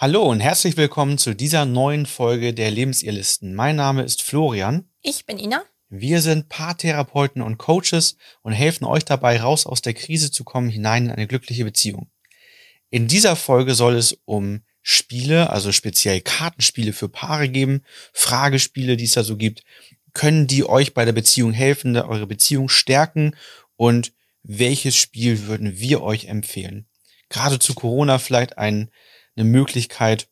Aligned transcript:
Hallo 0.00 0.22
und 0.22 0.38
herzlich 0.38 0.76
willkommen 0.76 1.18
zu 1.18 1.34
dieser 1.34 1.64
neuen 1.64 2.06
Folge 2.06 2.54
der 2.54 2.70
Lebensirrlisten. 2.70 3.52
Mein 3.52 3.74
Name 3.74 4.04
ist 4.04 4.22
Florian. 4.22 4.88
Ich 5.02 5.26
bin 5.26 5.40
Ina. 5.40 5.64
Wir 5.88 6.20
sind 6.20 6.48
Paartherapeuten 6.48 7.42
und 7.42 7.58
Coaches 7.58 8.16
und 8.42 8.52
helfen 8.52 8.84
euch 8.84 9.04
dabei, 9.04 9.40
raus 9.40 9.66
aus 9.66 9.82
der 9.82 9.94
Krise 9.94 10.30
zu 10.30 10.44
kommen, 10.44 10.68
hinein 10.68 11.06
in 11.06 11.10
eine 11.10 11.26
glückliche 11.26 11.64
Beziehung. 11.64 12.08
In 12.90 13.08
dieser 13.08 13.34
Folge 13.34 13.74
soll 13.74 13.96
es 13.96 14.16
um 14.24 14.62
Spiele, 14.82 15.50
also 15.50 15.72
speziell 15.72 16.20
Kartenspiele 16.20 16.92
für 16.92 17.08
Paare 17.08 17.48
geben, 17.48 17.82
Fragespiele, 18.12 18.96
die 18.96 19.02
es 19.02 19.14
da 19.14 19.24
so 19.24 19.36
gibt. 19.36 19.64
Können 20.14 20.46
die 20.46 20.64
euch 20.64 20.94
bei 20.94 21.06
der 21.06 21.12
Beziehung 21.12 21.52
helfen, 21.52 21.96
eure 21.96 22.28
Beziehung 22.28 22.68
stärken 22.68 23.34
und 23.74 24.12
welches 24.44 24.94
Spiel 24.94 25.48
würden 25.48 25.80
wir 25.80 26.02
euch 26.02 26.26
empfehlen? 26.26 26.86
Gerade 27.30 27.58
zu 27.58 27.74
Corona 27.74 28.20
vielleicht 28.20 28.58
ein 28.58 28.92
eine 29.38 29.48
Möglichkeit, 29.48 30.28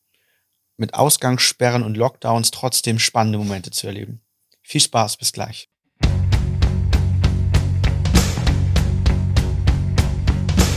mit 0.77 0.95
Ausgangssperren 0.95 1.83
und 1.83 1.97
Lockdowns 1.97 2.51
trotzdem 2.51 2.99
spannende 2.99 3.39
Momente 3.39 3.71
zu 3.71 3.87
erleben. 3.87 4.21
Viel 4.63 4.81
Spaß, 4.81 5.17
bis 5.17 5.33
gleich. 5.33 5.71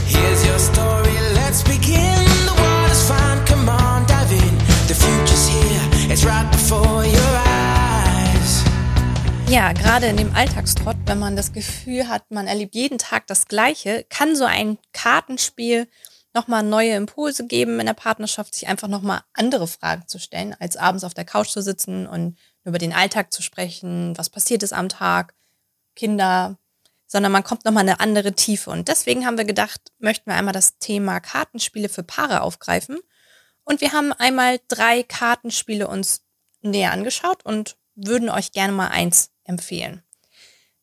Here's 0.06 0.44
your 0.46 0.58
story, 0.58 1.10
let's 1.34 1.62
begin. 1.64 2.24
The 2.46 2.56
world 2.56 2.92
is 2.92 3.02
fine, 3.02 3.44
come 3.46 3.68
on, 3.68 4.06
dive 4.06 4.32
in. 4.32 4.58
The 4.86 4.94
future's 4.94 5.48
here, 5.48 6.12
it's 6.12 6.24
right 6.24 6.50
before 6.52 7.04
your 7.04 7.42
eyes. 7.44 8.64
Ja, 9.48 9.72
gerade 9.72 10.06
in 10.06 10.16
dem 10.16 10.32
Alltagstrott, 10.34 10.96
wenn 11.06 11.18
man 11.18 11.34
das 11.34 11.52
Gefühl 11.52 12.08
hat, 12.08 12.30
man 12.30 12.46
erlebt 12.46 12.76
jeden 12.76 12.98
Tag 12.98 13.26
das 13.26 13.48
Gleiche, 13.48 14.06
kann 14.08 14.36
so 14.36 14.44
ein 14.44 14.78
Kartenspiel 14.92 15.88
nochmal 16.34 16.62
neue 16.62 16.94
Impulse 16.94 17.46
geben 17.46 17.80
in 17.80 17.86
der 17.86 17.94
Partnerschaft, 17.94 18.54
sich 18.54 18.68
einfach 18.68 18.88
nochmal 18.88 19.22
andere 19.32 19.66
Fragen 19.66 20.06
zu 20.06 20.18
stellen, 20.18 20.54
als 20.58 20.76
abends 20.76 21.04
auf 21.04 21.14
der 21.14 21.24
Couch 21.24 21.48
zu 21.48 21.62
sitzen 21.62 22.06
und 22.06 22.36
über 22.64 22.78
den 22.78 22.92
Alltag 22.92 23.32
zu 23.32 23.42
sprechen, 23.42 24.16
was 24.16 24.30
passiert 24.30 24.62
ist 24.62 24.72
am 24.72 24.88
Tag, 24.88 25.34
Kinder, 25.96 26.58
sondern 27.06 27.32
man 27.32 27.42
kommt 27.42 27.64
nochmal 27.64 27.82
eine 27.82 28.00
andere 28.00 28.32
Tiefe. 28.34 28.70
Und 28.70 28.88
deswegen 28.88 29.26
haben 29.26 29.38
wir 29.38 29.44
gedacht, 29.44 29.92
möchten 29.98 30.30
wir 30.30 30.36
einmal 30.36 30.54
das 30.54 30.78
Thema 30.78 31.18
Kartenspiele 31.20 31.88
für 31.88 32.04
Paare 32.04 32.42
aufgreifen. 32.42 32.98
Und 33.64 33.80
wir 33.80 33.92
haben 33.92 34.12
einmal 34.12 34.60
drei 34.68 35.02
Kartenspiele 35.02 35.88
uns 35.88 36.22
näher 36.62 36.92
angeschaut 36.92 37.44
und 37.44 37.76
würden 37.94 38.28
euch 38.28 38.52
gerne 38.52 38.72
mal 38.72 38.88
eins 38.88 39.30
empfehlen. 39.44 40.02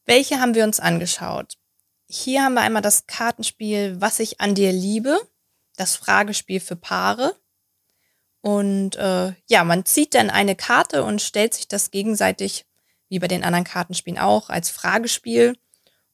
Welche 0.06 0.40
haben 0.40 0.56
wir 0.56 0.64
uns 0.64 0.80
angeschaut? 0.80 1.58
Hier 2.10 2.44
haben 2.44 2.54
wir 2.54 2.62
einmal 2.62 2.82
das 2.82 3.08
Kartenspiel 3.08 4.00
Was 4.00 4.20
ich 4.20 4.40
an 4.40 4.56
dir 4.56 4.72
liebe 4.72 5.20
das 5.78 5.96
Fragespiel 5.96 6.60
für 6.60 6.76
Paare. 6.76 7.36
Und 8.42 8.96
äh, 8.98 9.34
ja, 9.48 9.64
man 9.64 9.86
zieht 9.86 10.14
dann 10.14 10.30
eine 10.30 10.56
Karte 10.56 11.04
und 11.04 11.22
stellt 11.22 11.54
sich 11.54 11.68
das 11.68 11.92
gegenseitig, 11.92 12.66
wie 13.10 13.20
bei 13.20 13.28
den 13.28 13.44
anderen 13.44 13.64
Kartenspielen 13.64 14.20
auch, 14.20 14.50
als 14.50 14.70
Fragespiel. 14.70 15.58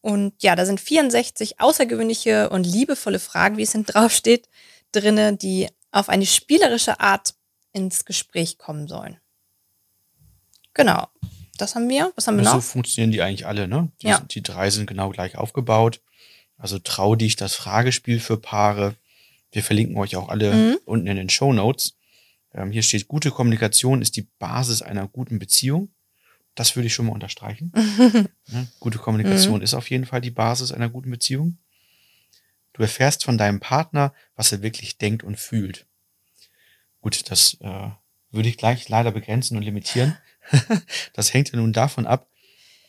Und 0.02 0.42
ja, 0.44 0.56
da 0.56 0.66
sind 0.66 0.80
64 0.80 1.60
außergewöhnliche 1.60 2.50
und 2.50 2.66
liebevolle 2.66 3.20
Fragen, 3.20 3.58
wie 3.58 3.64
es 3.64 3.72
hinten 3.72 3.92
drauf 3.92 4.12
steht, 4.12 4.48
drinne, 4.92 5.36
die 5.36 5.70
auf 5.92 6.10
eine 6.10 6.26
spielerische 6.26 7.00
Art 7.00 7.36
ins 7.72 8.06
Gespräch 8.06 8.58
kommen 8.58 8.88
sollen. 8.88 9.20
Genau. 10.74 11.08
Das 11.58 11.76
haben 11.76 11.88
wir. 11.88 12.12
Was 12.16 12.28
haben 12.28 12.38
wir 12.38 12.44
noch? 12.44 12.56
So 12.56 12.62
funktionieren 12.62 13.12
die 13.12 13.22
eigentlich 13.22 13.46
alle, 13.46 13.68
ne? 13.68 13.92
Die, 14.02 14.08
ja. 14.08 14.20
die 14.20 14.42
drei 14.42 14.72
sind 14.72 14.88
genau 14.88 15.10
gleich 15.10 15.38
aufgebaut. 15.38 16.02
Also 16.58 16.80
trau 16.80 17.16
dich 17.16 17.36
das 17.36 17.54
Fragespiel 17.54 18.20
für 18.20 18.38
Paare, 18.38 18.96
wir 19.54 19.64
verlinken 19.64 19.98
euch 19.98 20.16
auch 20.16 20.30
alle 20.30 20.54
mhm. 20.54 20.80
unten 20.86 21.08
in 21.08 21.16
den 21.16 21.30
Show 21.30 21.54
Notes. 21.54 21.96
Ähm, 22.54 22.72
hier 22.72 22.84
steht, 22.84 23.08
gute 23.08 23.32
Kommunikation 23.32 24.02
ist 24.02 24.16
die 24.18 24.28
Basis 24.40 24.82
einer 24.82 25.08
guten 25.08 25.40
Beziehung. 25.40 25.94
Das 26.56 26.76
würde 26.76 26.88
ich 26.88 26.94
schon 26.94 27.06
mal 27.06 27.14
unterstreichen. 27.14 27.72
ne? 28.48 28.68
Gute 28.80 28.98
Kommunikation 28.98 29.58
mhm. 29.58 29.64
ist 29.64 29.74
auf 29.74 29.90
jeden 29.90 30.06
Fall 30.06 30.22
die 30.22 30.32
Basis 30.32 30.72
einer 30.72 30.90
guten 30.90 31.12
Beziehung. 31.12 31.58
Du 32.74 32.82
erfährst 32.82 33.24
von 33.24 33.38
deinem 33.38 33.60
Partner, 33.60 34.14
was 34.36 34.52
er 34.52 34.64
wirklich 34.64 34.98
denkt 34.98 35.24
und 35.24 35.40
fühlt. 35.40 35.86
Gut, 37.02 37.30
das 37.30 37.58
äh, 37.62 37.90
würde 38.32 38.50
ich 38.50 38.58
gleich 38.58 38.90
leider 38.90 39.12
begrenzen 39.12 39.56
und 39.56 39.64
limitieren. 39.64 40.18
das 41.14 41.34
hängt 41.34 41.52
ja 41.52 41.58
nun 41.58 41.74
davon 41.74 42.08
ab, 42.08 42.28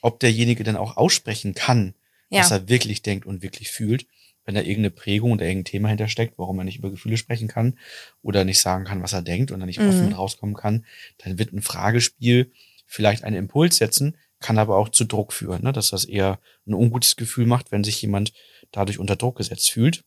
ob 0.00 0.20
derjenige 0.20 0.64
dann 0.64 0.76
auch 0.76 0.96
aussprechen 0.96 1.54
kann, 1.54 1.94
ja. 2.30 2.40
was 2.40 2.50
er 2.50 2.68
wirklich 2.68 3.02
denkt 3.02 3.26
und 3.26 3.42
wirklich 3.42 3.70
fühlt 3.70 4.06
wenn 4.44 4.54
da 4.54 4.60
irgendeine 4.60 4.90
Prägung 4.90 5.32
oder 5.32 5.46
irgendein 5.46 5.64
Thema 5.64 5.88
hintersteckt, 5.88 6.38
warum 6.38 6.58
er 6.58 6.64
nicht 6.64 6.78
über 6.78 6.90
Gefühle 6.90 7.16
sprechen 7.16 7.48
kann 7.48 7.78
oder 8.22 8.44
nicht 8.44 8.60
sagen 8.60 8.84
kann, 8.84 9.02
was 9.02 9.12
er 9.12 9.22
denkt 9.22 9.50
und 9.50 9.60
dann 9.60 9.66
nicht 9.66 9.80
mhm. 9.80 9.88
offen 9.88 10.12
rauskommen 10.12 10.54
kann, 10.54 10.84
dann 11.18 11.38
wird 11.38 11.52
ein 11.52 11.62
Fragespiel 11.62 12.52
vielleicht 12.86 13.24
einen 13.24 13.36
Impuls 13.36 13.76
setzen, 13.76 14.16
kann 14.40 14.58
aber 14.58 14.76
auch 14.76 14.90
zu 14.90 15.04
Druck 15.04 15.32
führen, 15.32 15.62
ne? 15.62 15.72
dass 15.72 15.90
das 15.90 16.04
eher 16.04 16.38
ein 16.66 16.74
ungutes 16.74 17.16
Gefühl 17.16 17.46
macht, 17.46 17.72
wenn 17.72 17.84
sich 17.84 18.00
jemand 18.02 18.32
dadurch 18.72 18.98
unter 18.98 19.16
Druck 19.16 19.36
gesetzt 19.36 19.70
fühlt. 19.70 20.04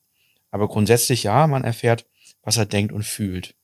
Aber 0.52 0.68
grundsätzlich 0.68 1.24
ja, 1.24 1.48
man 1.48 1.64
erfährt, 1.64 2.06
was 2.44 2.58
er 2.58 2.66
denkt 2.66 2.94
und 2.94 3.04
fühlt. 3.04 3.56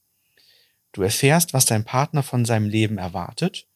Du 0.92 1.02
erfährst, 1.02 1.54
was 1.54 1.66
dein 1.66 1.86
Partner 1.86 2.24
von 2.24 2.46
seinem 2.46 2.68
Leben 2.68 2.98
erwartet. 2.98 3.68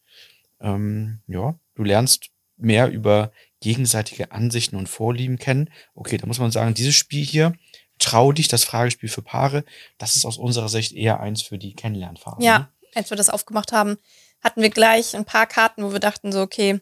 Ähm, 0.60 1.22
ja, 1.28 1.60
du 1.76 1.84
lernst 1.84 2.30
mehr 2.58 2.90
über 2.90 3.32
gegenseitige 3.62 4.32
Ansichten 4.32 4.76
und 4.76 4.88
Vorlieben 4.88 5.38
kennen. 5.38 5.70
Okay, 5.96 6.18
da 6.18 6.28
muss 6.28 6.40
man 6.40 6.52
sagen, 6.52 6.74
dieses 6.74 6.96
Spiel 6.96 7.26
hier, 7.26 7.54
trau 8.00 8.32
dich, 8.32 8.48
das 8.48 8.64
Fragespiel 8.64 9.10
für 9.10 9.22
Paare, 9.22 9.64
das 9.98 10.16
ist 10.16 10.26
aus 10.26 10.38
unserer 10.38 10.70
Sicht 10.70 10.94
eher 10.94 11.20
eins 11.20 11.42
für 11.42 11.58
die 11.58 11.74
Kennenlernphase. 11.74 12.44
Ja, 12.44 12.60
ne? 12.60 12.70
als 12.96 13.10
wir 13.10 13.18
das 13.18 13.30
aufgemacht 13.30 13.72
haben, 13.72 13.98
hatten 14.42 14.62
wir 14.62 14.70
gleich 14.70 15.16
ein 15.16 15.26
paar 15.26 15.48
Karten, 15.48 15.84
wo 15.84 15.92
wir 15.92 16.00
dachten 16.00 16.32
so, 16.32 16.42
okay, 16.42 16.80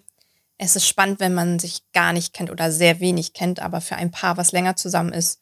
es 0.58 0.76
ist 0.76 0.88
spannend, 0.88 1.20
wenn 1.20 1.34
man 1.34 1.60
sich 1.60 1.82
gar 1.92 2.14
nicht 2.14 2.34
kennt 2.34 2.50
oder 2.50 2.72
sehr 2.72 3.00
wenig 3.00 3.34
kennt, 3.34 3.60
aber 3.60 3.82
für 3.82 3.96
ein 3.96 4.12
Paar, 4.12 4.38
was 4.38 4.52
länger 4.52 4.76
zusammen 4.76 5.14
ist, 5.14 5.42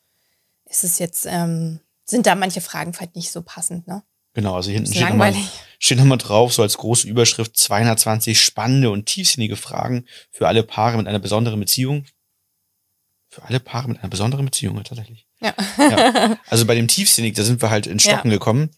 ist 0.66 0.84
es 0.84 1.00
jetzt, 1.00 1.26
ähm, 1.28 1.80
sind 2.04 2.26
da 2.26 2.36
manche 2.36 2.62
Fragen 2.62 2.94
vielleicht 2.94 3.16
nicht 3.16 3.32
so 3.32 3.42
passend, 3.42 3.88
ne? 3.88 4.04
Genau, 4.34 4.56
also 4.56 4.72
hinten 4.72 4.92
steht 4.92 5.10
nochmal, 5.10 5.36
steht 5.80 5.98
nochmal 5.98 6.18
drauf, 6.18 6.54
so 6.54 6.62
als 6.62 6.78
große 6.78 7.08
Überschrift 7.08 7.56
220 7.56 8.42
spannende 8.42 8.90
und 8.90 9.06
tiefsinnige 9.06 9.56
Fragen 9.56 10.06
für 10.32 10.48
alle 10.48 10.64
Paare 10.64 10.98
mit 10.98 11.08
einer 11.08 11.20
besonderen 11.20 11.60
Beziehung. 11.60 12.06
Für 13.30 13.44
alle 13.44 13.60
Paare 13.60 13.90
mit 13.90 14.00
einer 14.00 14.10
besonderen 14.10 14.46
Beziehung, 14.46 14.84
tatsächlich. 14.84 15.28
Ja. 15.42 15.54
ja. 15.78 16.38
Also 16.50 16.66
bei 16.66 16.76
dem 16.76 16.88
tiefsinnig, 16.88 17.34
da 17.34 17.44
sind 17.44 17.62
wir 17.62 17.70
halt 17.70 17.88
in 17.88 18.00
Stocken 18.00 18.30
ja. 18.30 18.38
gekommen. 18.38 18.70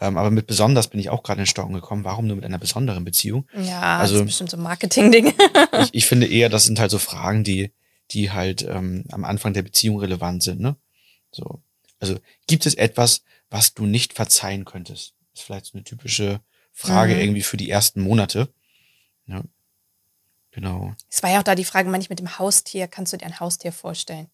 Ähm, 0.00 0.16
aber 0.16 0.30
mit 0.30 0.46
besonders 0.46 0.88
bin 0.88 1.00
ich 1.00 1.10
auch 1.10 1.22
gerade 1.22 1.40
in 1.40 1.46
Stocken 1.46 1.74
gekommen. 1.74 2.04
Warum 2.04 2.26
nur 2.26 2.36
mit 2.36 2.44
einer 2.44 2.58
besonderen 2.58 3.04
Beziehung? 3.04 3.46
Ja, 3.54 3.98
also, 3.98 4.14
das 4.14 4.22
ist 4.22 4.26
bestimmt 4.26 4.50
so 4.50 4.56
ein 4.56 4.62
Marketing-Ding. 4.62 5.34
ich, 5.82 5.88
ich 5.92 6.06
finde 6.06 6.26
eher, 6.26 6.48
das 6.48 6.64
sind 6.64 6.80
halt 6.80 6.90
so 6.90 6.98
Fragen, 6.98 7.44
die, 7.44 7.72
die 8.10 8.30
halt 8.30 8.62
ähm, 8.62 9.04
am 9.10 9.24
Anfang 9.24 9.52
der 9.52 9.62
Beziehung 9.62 9.98
relevant 9.98 10.42
sind, 10.42 10.60
ne? 10.60 10.76
So. 11.30 11.62
Also 12.00 12.18
gibt 12.46 12.66
es 12.66 12.74
etwas, 12.74 13.22
was 13.50 13.74
du 13.74 13.86
nicht 13.86 14.14
verzeihen 14.14 14.64
könntest? 14.64 15.14
Das 15.32 15.40
ist 15.40 15.46
vielleicht 15.46 15.66
so 15.66 15.74
eine 15.74 15.84
typische 15.84 16.40
Frage 16.72 17.14
mhm. 17.14 17.20
irgendwie 17.20 17.42
für 17.42 17.56
die 17.56 17.70
ersten 17.70 18.00
Monate. 18.00 18.52
Ja. 19.26 19.42
Genau. 20.50 20.94
Es 21.10 21.22
war 21.22 21.30
ja 21.30 21.40
auch 21.40 21.44
da 21.44 21.54
die 21.54 21.64
Frage, 21.64 21.88
manchmal 21.88 22.12
mit 22.12 22.20
dem 22.20 22.38
Haustier, 22.38 22.86
kannst 22.86 23.12
du 23.12 23.16
dir 23.16 23.26
ein 23.26 23.40
Haustier 23.40 23.72
vorstellen? 23.72 24.28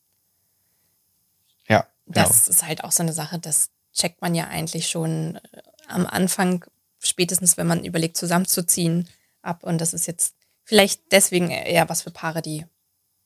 Ja. 1.69 1.87
Genau. 2.07 2.27
Das 2.27 2.49
ist 2.49 2.67
halt 2.67 2.85
auch 2.85 2.93
so 2.93 3.03
eine 3.03 3.13
Sache, 3.13 3.39
das 3.39 3.71
checkt 3.95 4.21
man 4.21 4.35
ja 4.35 4.49
eigentlich 4.49 4.89
schon 4.89 5.37
äh, 5.37 5.63
am 5.89 6.07
Anfang, 6.07 6.65
spätestens 6.99 7.57
wenn 7.57 7.67
man 7.67 7.85
überlegt, 7.85 8.17
zusammenzuziehen, 8.17 9.09
ab. 9.43 9.63
Und 9.65 9.81
das 9.81 9.95
ist 9.95 10.07
jetzt 10.07 10.35
vielleicht 10.65 11.13
deswegen 11.13 11.51
eher 11.51 11.89
was 11.89 12.03
für 12.03 12.11
Paare, 12.11 12.43
die 12.43 12.67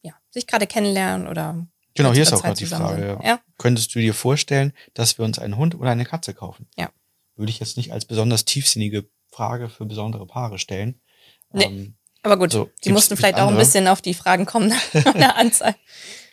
ja, 0.02 0.12
sich 0.30 0.46
gerade 0.46 0.66
kennenlernen 0.66 1.26
oder 1.26 1.66
Genau, 1.94 2.12
hier 2.12 2.22
ist 2.22 2.32
auch 2.32 2.43
gerade 2.43 2.59
die 2.59 2.66
Frage. 2.66 3.19
Ja. 3.22 3.27
ja. 3.27 3.41
Könntest 3.59 3.94
du 3.94 4.00
dir 4.00 4.15
vorstellen, 4.15 4.72
dass 4.94 5.19
wir 5.19 5.25
uns 5.25 5.38
einen 5.38 5.56
Hund 5.56 5.75
oder 5.75 5.91
eine 5.91 6.05
Katze 6.05 6.34
kaufen? 6.34 6.66
Ja. 6.77 6.91
Würde 7.37 7.50
ich 7.50 7.60
jetzt 7.60 7.77
nicht 7.77 7.93
als 7.93 8.05
besonders 8.05 8.44
tiefsinnige 8.44 9.08
Frage 9.31 9.69
für 9.69 9.87
besondere 9.87 10.26
Paare 10.26 10.58
stellen. 10.58 11.00
Nee. 11.52 11.64
Ähm, 11.64 11.94
aber 12.23 12.38
gut, 12.38 12.52
so, 12.52 12.70
die 12.85 12.93
mussten 12.93 13.17
vielleicht 13.17 13.38
auch 13.38 13.49
ein 13.49 13.56
bisschen 13.56 13.87
auf 13.87 14.00
die 14.00 14.14
Fragen 14.14 14.46
kommen 14.46 14.73
von 15.02 15.14
der 15.14 15.37
Anzahl. 15.37 15.75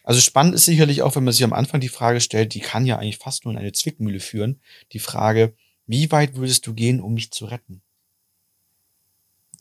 Also 0.03 0.21
spannend 0.21 0.55
ist 0.55 0.65
sicherlich 0.65 1.01
auch, 1.01 1.15
wenn 1.15 1.23
man 1.23 1.33
sich 1.33 1.43
am 1.43 1.53
Anfang 1.53 1.79
die 1.81 1.89
Frage 1.89 2.21
stellt, 2.21 2.53
die 2.53 2.59
kann 2.59 2.85
ja 2.85 2.97
eigentlich 2.97 3.17
fast 3.17 3.45
nur 3.45 3.53
in 3.53 3.59
eine 3.59 3.71
Zwickmühle 3.71 4.19
führen. 4.19 4.61
Die 4.93 4.99
Frage, 4.99 5.53
wie 5.85 6.11
weit 6.11 6.35
würdest 6.35 6.65
du 6.65 6.73
gehen, 6.73 7.01
um 7.01 7.13
mich 7.13 7.31
zu 7.31 7.45
retten? 7.45 7.81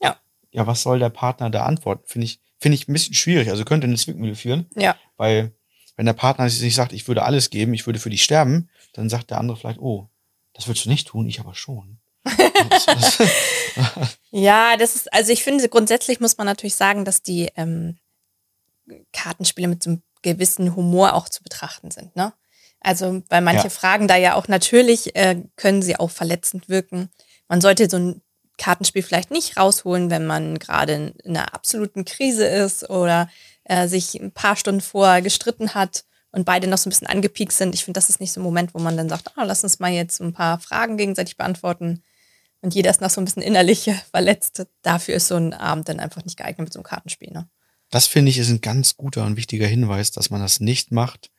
Ja. 0.00 0.18
Ja, 0.52 0.66
was 0.66 0.82
soll 0.82 0.98
der 0.98 1.10
Partner 1.10 1.50
da 1.50 1.64
antworten? 1.64 2.04
Finde 2.06 2.26
ich, 2.26 2.40
finde 2.58 2.76
ich 2.76 2.88
ein 2.88 2.92
bisschen 2.92 3.14
schwierig. 3.14 3.50
Also 3.50 3.64
könnte 3.64 3.86
eine 3.86 3.96
Zwickmühle 3.96 4.34
führen. 4.34 4.66
Ja. 4.76 4.96
Weil 5.16 5.52
wenn 6.00 6.06
der 6.06 6.14
Partner 6.14 6.48
sich 6.48 6.74
sagt, 6.74 6.94
ich 6.94 7.06
würde 7.08 7.24
alles 7.24 7.50
geben, 7.50 7.74
ich 7.74 7.84
würde 7.84 7.98
für 7.98 8.08
dich 8.08 8.24
sterben, 8.24 8.70
dann 8.94 9.10
sagt 9.10 9.28
der 9.28 9.36
andere 9.36 9.58
vielleicht, 9.58 9.80
oh, 9.80 10.08
das 10.54 10.66
würdest 10.66 10.86
du 10.86 10.88
nicht 10.88 11.08
tun, 11.08 11.28
ich 11.28 11.40
aber 11.40 11.54
schon. 11.54 11.98
ja, 14.30 14.78
das 14.78 14.96
ist, 14.96 15.12
also 15.12 15.30
ich 15.30 15.44
finde, 15.44 15.68
grundsätzlich 15.68 16.18
muss 16.18 16.38
man 16.38 16.46
natürlich 16.46 16.74
sagen, 16.74 17.04
dass 17.04 17.20
die 17.20 17.50
ähm, 17.54 17.98
Kartenspiele 19.12 19.68
mit 19.68 19.82
so 19.82 19.90
einem 19.90 20.02
gewissen 20.22 20.74
Humor 20.74 21.12
auch 21.12 21.28
zu 21.28 21.42
betrachten 21.42 21.90
sind, 21.90 22.16
ne? 22.16 22.32
Also, 22.80 23.22
weil 23.28 23.42
manche 23.42 23.64
Ja. 23.64 23.68
Fragen 23.70 24.08
da 24.08 24.16
ja 24.16 24.36
auch 24.36 24.48
natürlich 24.48 25.14
äh, 25.16 25.42
können 25.56 25.82
sie 25.82 25.96
auch 25.96 26.10
verletzend 26.10 26.70
wirken. 26.70 27.10
Man 27.46 27.60
sollte 27.60 27.90
so 27.90 27.98
ein 27.98 28.22
Kartenspiel 28.56 29.02
vielleicht 29.02 29.30
nicht 29.30 29.58
rausholen, 29.58 30.08
wenn 30.08 30.26
man 30.26 30.58
gerade 30.58 30.94
in 30.94 31.36
einer 31.36 31.52
absoluten 31.52 32.06
Krise 32.06 32.46
ist 32.46 32.88
oder 32.88 33.28
äh, 33.70 33.86
sich 33.86 34.20
ein 34.20 34.32
paar 34.32 34.56
Stunden 34.56 34.80
vorher 34.80 35.22
gestritten 35.22 35.74
hat 35.74 36.04
und 36.32 36.44
beide 36.44 36.66
noch 36.66 36.78
so 36.78 36.88
ein 36.88 36.90
bisschen 36.90 37.06
angepiekt 37.06 37.52
sind. 37.52 37.72
Ich 37.72 37.84
finde, 37.84 37.98
das 37.98 38.10
ist 38.10 38.18
nicht 38.20 38.32
so 38.32 38.40
ein 38.40 38.44
Moment, 38.44 38.74
wo 38.74 38.80
man 38.80 38.96
dann 38.96 39.08
sagt, 39.08 39.36
ah, 39.36 39.44
lass 39.44 39.62
uns 39.62 39.78
mal 39.78 39.92
jetzt 39.92 40.20
ein 40.20 40.32
paar 40.32 40.58
Fragen 40.58 40.96
gegenseitig 40.96 41.36
beantworten. 41.36 42.02
Und 42.62 42.74
jeder 42.74 42.90
ist 42.90 43.00
noch 43.00 43.10
so 43.10 43.20
ein 43.20 43.24
bisschen 43.24 43.42
innerlich 43.42 43.88
verletzt. 44.10 44.66
Dafür 44.82 45.14
ist 45.14 45.28
so 45.28 45.36
ein 45.36 45.54
Abend 45.54 45.88
dann 45.88 46.00
einfach 46.00 46.24
nicht 46.24 46.36
geeignet 46.36 46.66
mit 46.66 46.72
so 46.72 46.80
einem 46.80 46.84
Kartenspiel. 46.84 47.30
Ne? 47.30 47.48
Das 47.90 48.08
finde 48.08 48.30
ich 48.30 48.38
ist 48.38 48.50
ein 48.50 48.60
ganz 48.60 48.96
guter 48.96 49.24
und 49.24 49.36
wichtiger 49.36 49.68
Hinweis, 49.68 50.10
dass 50.10 50.30
man 50.30 50.40
das 50.40 50.58
nicht 50.58 50.90
macht, 50.90 51.30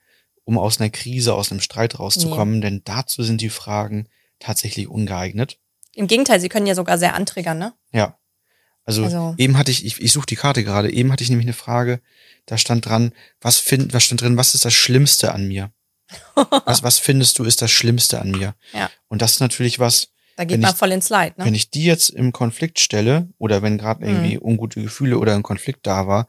um 0.45 0.57
aus 0.57 0.79
einer 0.79 0.89
Krise, 0.89 1.33
aus 1.33 1.51
einem 1.51 1.59
Streit 1.59 1.99
rauszukommen, 1.99 2.61
denn 2.61 2.81
dazu 2.85 3.23
sind 3.23 3.41
die 3.41 3.49
Fragen 3.49 4.07
tatsächlich 4.39 4.87
ungeeignet. 4.87 5.59
Im 5.93 6.07
Gegenteil, 6.07 6.39
sie 6.39 6.49
können 6.49 6.65
ja 6.65 6.75
sogar 6.75 6.97
sehr 6.97 7.13
antriggern, 7.13 7.57
ne? 7.57 7.73
Ja. 7.91 8.17
Also, 8.91 9.03
Also- 9.05 9.35
eben 9.37 9.57
hatte 9.57 9.71
ich, 9.71 9.85
ich, 9.85 9.99
ich 10.01 10.11
suche 10.11 10.25
die 10.25 10.35
Karte 10.35 10.63
gerade, 10.63 10.91
eben 10.91 11.11
hatte 11.11 11.23
ich 11.23 11.29
nämlich 11.29 11.45
eine 11.47 11.53
Frage, 11.53 12.01
da 12.45 12.57
stand 12.57 12.85
dran, 12.85 13.13
was 13.39 13.57
find, 13.57 13.93
was 13.93 14.03
stand 14.03 14.21
drin, 14.21 14.37
was 14.37 14.55
ist 14.55 14.65
das 14.65 14.73
Schlimmste 14.73 15.33
an 15.33 15.47
mir? 15.47 15.71
was, 16.65 16.83
was 16.83 16.97
findest 16.99 17.39
du 17.39 17.43
ist 17.45 17.61
das 17.61 17.71
Schlimmste 17.71 18.19
an 18.21 18.31
mir? 18.31 18.55
Ja. 18.73 18.89
Und 19.07 19.21
das 19.21 19.33
ist 19.33 19.39
natürlich 19.39 19.79
was, 19.79 20.09
Da 20.35 20.43
geht 20.43 20.59
man 20.59 20.71
ich- 20.71 20.77
voll 20.77 20.91
ins 20.91 21.09
Leid, 21.09 21.37
ne? 21.37 21.45
wenn 21.45 21.55
ich 21.55 21.69
die 21.69 21.85
jetzt 21.85 22.09
im 22.09 22.31
Konflikt 22.31 22.79
stelle 22.79 23.29
oder 23.37 23.61
wenn 23.61 23.77
gerade 23.77 24.05
irgendwie 24.05 24.35
Mhm. 24.37 24.43
ungute 24.43 24.81
Gefühle 24.81 25.17
oder 25.19 25.35
ein 25.35 25.43
Konflikt 25.43 25.87
da 25.87 26.07
war, 26.07 26.27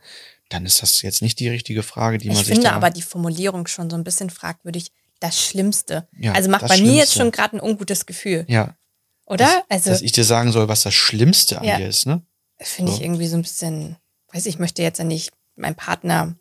dann 0.50 0.67
ist 0.67 0.82
das 0.82 1.03
jetzt 1.03 1.23
nicht 1.23 1.41
die 1.41 1.49
richtige 1.49 1.82
Frage, 1.82 2.19
die 2.19 2.29
man 2.29 2.37
Ich 2.37 2.44
sich 2.44 2.55
finde 2.55 2.69
da 2.69 2.73
aber 2.75 2.91
die 2.91 3.03
Formulierung 3.03 3.67
schon 3.67 3.88
so 3.91 3.97
ein 3.97 4.05
bisschen 4.05 4.29
fragwürdig. 4.31 4.93
Das 5.20 5.41
Schlimmste. 5.41 6.09
Ja, 6.19 6.32
also 6.32 6.50
macht 6.50 6.62
das 6.62 6.69
bei 6.70 6.76
mir 6.79 6.94
jetzt 6.94 7.12
Schlimmste. 7.12 7.19
schon 7.19 7.31
gerade 7.31 7.56
ein 7.56 7.61
ungutes 7.61 8.06
Gefühl, 8.06 8.44
ja, 8.49 8.76
oder? 9.25 9.62
also 9.69 9.91
dass 9.91 10.03
ich 10.03 10.11
dir 10.12 10.25
sagen 10.25 10.50
soll, 10.53 10.69
was 10.69 10.82
das 10.82 10.94
Schlimmste 10.94 11.59
an 11.61 11.64
Ja. 11.64 11.76
dir 11.79 11.88
ist, 11.88 12.06
ne? 12.06 12.23
Finde 12.69 12.93
ich 12.93 12.99
so. 12.99 13.05
irgendwie 13.05 13.26
so 13.26 13.37
ein 13.37 13.43
bisschen, 13.43 13.97
weiß 14.32 14.47
ich, 14.47 14.55
ich 14.55 14.59
möchte 14.61 14.82
jetzt 14.82 14.99
ja 14.99 15.05
nicht 15.05 15.32
meinem 15.56 15.75
Partner 15.75 16.37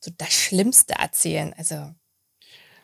so 0.00 0.10
das 0.16 0.32
Schlimmste 0.32 0.94
erzählen. 0.94 1.54
Also, 1.56 1.94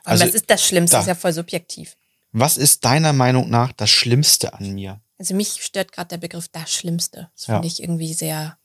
also 0.05 0.25
was 0.25 0.35
ist 0.35 0.49
das 0.51 0.65
Schlimmste? 0.65 0.97
da. 0.97 1.01
ist 1.03 1.07
ja 1.09 1.15
voll 1.15 1.33
subjektiv. 1.33 1.97
Was 2.33 2.57
ist 2.57 2.85
deiner 2.85 3.13
Meinung 3.13 3.51
nach 3.51 3.73
das 3.73 3.91
Schlimmste 3.91 4.55
an 4.55 4.73
mir? 4.73 5.01
Also 5.19 5.35
mich 5.35 5.63
stört 5.63 5.93
gerade 5.93 6.09
der 6.09 6.17
Begriff 6.19 6.49
das 6.49 6.73
Schlimmste. 6.73 7.31
Das 7.35 7.47
Ja. 7.49 7.55
finde 7.55 7.69
ich 7.69 7.83
irgendwie 7.83 8.15
sehr 8.15 8.57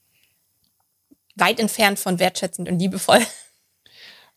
weit 1.35 1.59
entfernt 1.59 1.99
von 1.99 2.19
wertschätzend 2.19 2.69
und 2.69 2.79
liebevoll. 2.79 3.25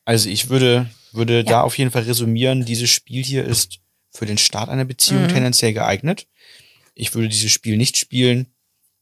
Also 0.04 0.28
ich 0.30 0.48
würde, 0.48 0.90
würde 1.12 1.44
da 1.44 1.62
auf 1.62 1.76
jeden 1.78 1.90
Fall 1.90 2.02
resümieren, 2.02 2.64
dieses 2.64 2.90
Spiel 2.90 3.22
hier 3.22 3.44
ist 3.44 3.78
für 4.10 4.26
den 4.26 4.38
Start 4.38 4.68
einer 4.70 4.84
Beziehung 4.86 5.24
Mhm. 5.24 5.28
tendenziell 5.28 5.72
geeignet. 5.74 6.26
Ich 6.94 7.14
würde 7.14 7.28
dieses 7.28 7.52
Spiel 7.52 7.76
nicht 7.76 7.96
spielen, 7.98 8.46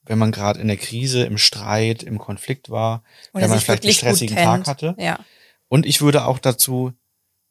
wenn 0.07 0.19
man 0.19 0.33
gerade 0.33 0.61
in 0.61 0.69
der 0.69 0.77
Krise, 0.77 1.25
im 1.25 1.39
Streit, 1.39 2.03
im 2.03 2.19
Konflikt 2.19 2.71
war, 2.71 3.03
Oder 3.33 3.45
wenn 3.45 3.51
man 3.51 3.61
vielleicht 3.61 3.85
einen 3.85 3.93
stressigen. 3.93 4.37
Tag 4.37 4.67
hatte. 4.67 4.95
Ja. 4.99 5.19
Und 5.69 5.85
ich 5.87 6.01
würde 6.01 6.25
auch 6.27 6.39
dazu, 6.39 6.93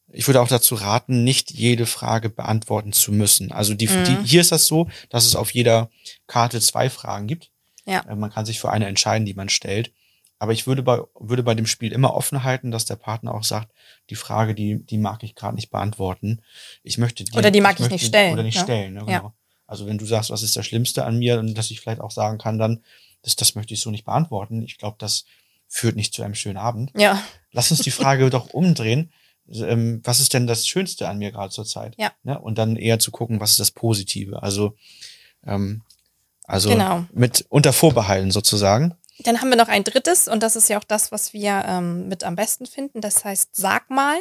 ich 0.08 0.28
würde 0.28 0.42
auch 0.42 0.48
dazu 0.48 0.76
raten, 0.76 1.24
nicht 1.24 1.52
jede 1.52 1.86
Frage 1.86 2.30
beantworten 2.30 2.94
zu 2.94 3.12
müssen. 3.12 3.52
Also 3.52 3.74
die, 3.74 3.88
Mhm. 3.88 4.04
die 4.06 4.18
hier 4.28 4.42
ist 4.42 4.52
das 4.52 4.68
so, 4.68 4.88
dass 5.10 5.26
es 5.26 5.36
auf 5.36 5.52
jeder 5.52 5.90
Karte 6.28 6.62
zwei 6.62 6.90
Fragen 6.90 7.28
gibt. 7.28 7.52
Ja. 7.86 8.02
Äh, 8.10 8.16
Man 8.16 8.32
kann 8.32 8.46
sich 8.46 8.60
für 8.60 8.72
eine 8.72 8.88
entscheiden, 8.88 9.26
die 9.26 9.34
man 9.34 9.50
stellt. 9.50 9.92
Aber 10.38 10.52
ich 10.52 10.68
würde 10.68 10.84
bei, 10.84 11.00
würde 11.20 11.44
bei 11.44 11.56
dem 11.56 11.66
Spiel 11.66 11.92
immer 11.94 12.14
offen 12.14 12.44
halten, 12.44 12.70
dass 12.72 12.86
der 12.86 12.98
Partner 12.98 13.34
auch 13.34 13.44
sagt, 13.44 13.72
die 14.10 14.16
Frage, 14.16 14.54
die, 14.54 14.84
die 14.86 14.98
mag 14.98 15.24
ich 15.24 15.34
gerade 15.34 15.56
nicht 15.56 15.70
beantworten. 15.72 16.42
Ich 16.84 16.98
möchte 16.98 17.24
die, 17.24 17.32
Oder 17.38 17.52
die 17.52 17.62
mag 17.62 17.76
ich 17.76 17.80
möchte, 17.80 17.94
nicht 17.96 18.06
stellen, 18.06 18.34
Oder 18.34 18.44
nicht 18.44 18.58
ne? 18.58 18.64
stellen, 18.64 18.94
ne, 18.96 19.06
Ja. 19.08 19.34
Also 19.68 19.88
wenn 19.88 19.98
du 19.98 20.06
sagst, 20.06 20.30
was 20.30 20.44
ist 20.44 20.56
das 20.56 20.66
Schlimmste 20.66 21.06
an 21.06 21.18
mir 21.18 21.40
und 21.40 21.56
dass 21.56 21.72
ich 21.72 21.82
vielleicht 21.82 22.02
auch 22.02 22.12
sagen 22.12 22.38
kann, 22.38 22.58
dann, 22.60 22.84
das, 23.22 23.36
das 23.36 23.56
möchte 23.56 23.74
ich 23.74 23.82
so 23.82 23.90
nicht 23.92 24.06
beantworten. 24.06 24.62
Ich 24.62 24.78
glaube, 24.78 24.98
das 25.00 25.26
führt 25.68 25.96
nicht 25.96 26.14
zu 26.14 26.22
einem 26.24 26.36
schönen 26.36 26.58
Abend. 26.58 26.92
Ja. 26.96 27.22
Lass 27.52 27.72
uns 27.72 27.82
die 27.82 27.92
Frage 27.92 28.30
doch 28.30 28.50
umdrehen. 28.50 29.12
Ähm, 29.52 30.02
was 30.04 30.20
ist 30.20 30.34
denn 30.34 30.48
das 30.48 30.68
Schönste 30.68 31.08
an 31.08 31.18
mir 31.18 31.32
gerade 31.32 31.52
zur 31.52 31.66
Zeit? 31.66 31.96
Ja. 31.98 32.12
Ne? 32.24 32.40
Und 32.40 32.58
dann 32.58 32.76
eher 32.76 33.00
zu 33.00 33.12
gucken, 33.12 33.40
was 33.40 33.52
ist 33.52 33.60
das 33.60 33.72
Positive? 33.72 34.42
Also, 34.42 34.76
ähm, 35.46 35.82
also 36.46 36.70
Genau. 36.70 37.06
mit 37.12 37.46
unter 37.50 37.74
Vorbehalten 37.74 38.32
sozusagen. 38.32 38.96
Dann 39.20 39.42
haben 39.42 39.50
wir 39.50 39.56
noch 39.56 39.68
ein 39.70 39.84
drittes 39.84 40.28
und 40.28 40.44
das 40.44 40.56
ist 40.56 40.70
ja 40.70 40.78
auch 40.78 40.84
das, 40.84 41.12
was 41.12 41.34
wir 41.34 41.64
ähm, 41.68 42.08
mit 42.08 42.24
am 42.24 42.36
besten 42.36 42.66
finden. 42.66 43.02
Das 43.02 43.24
heißt 43.24 43.56
Sag 43.56 43.90
mal, 43.90 44.18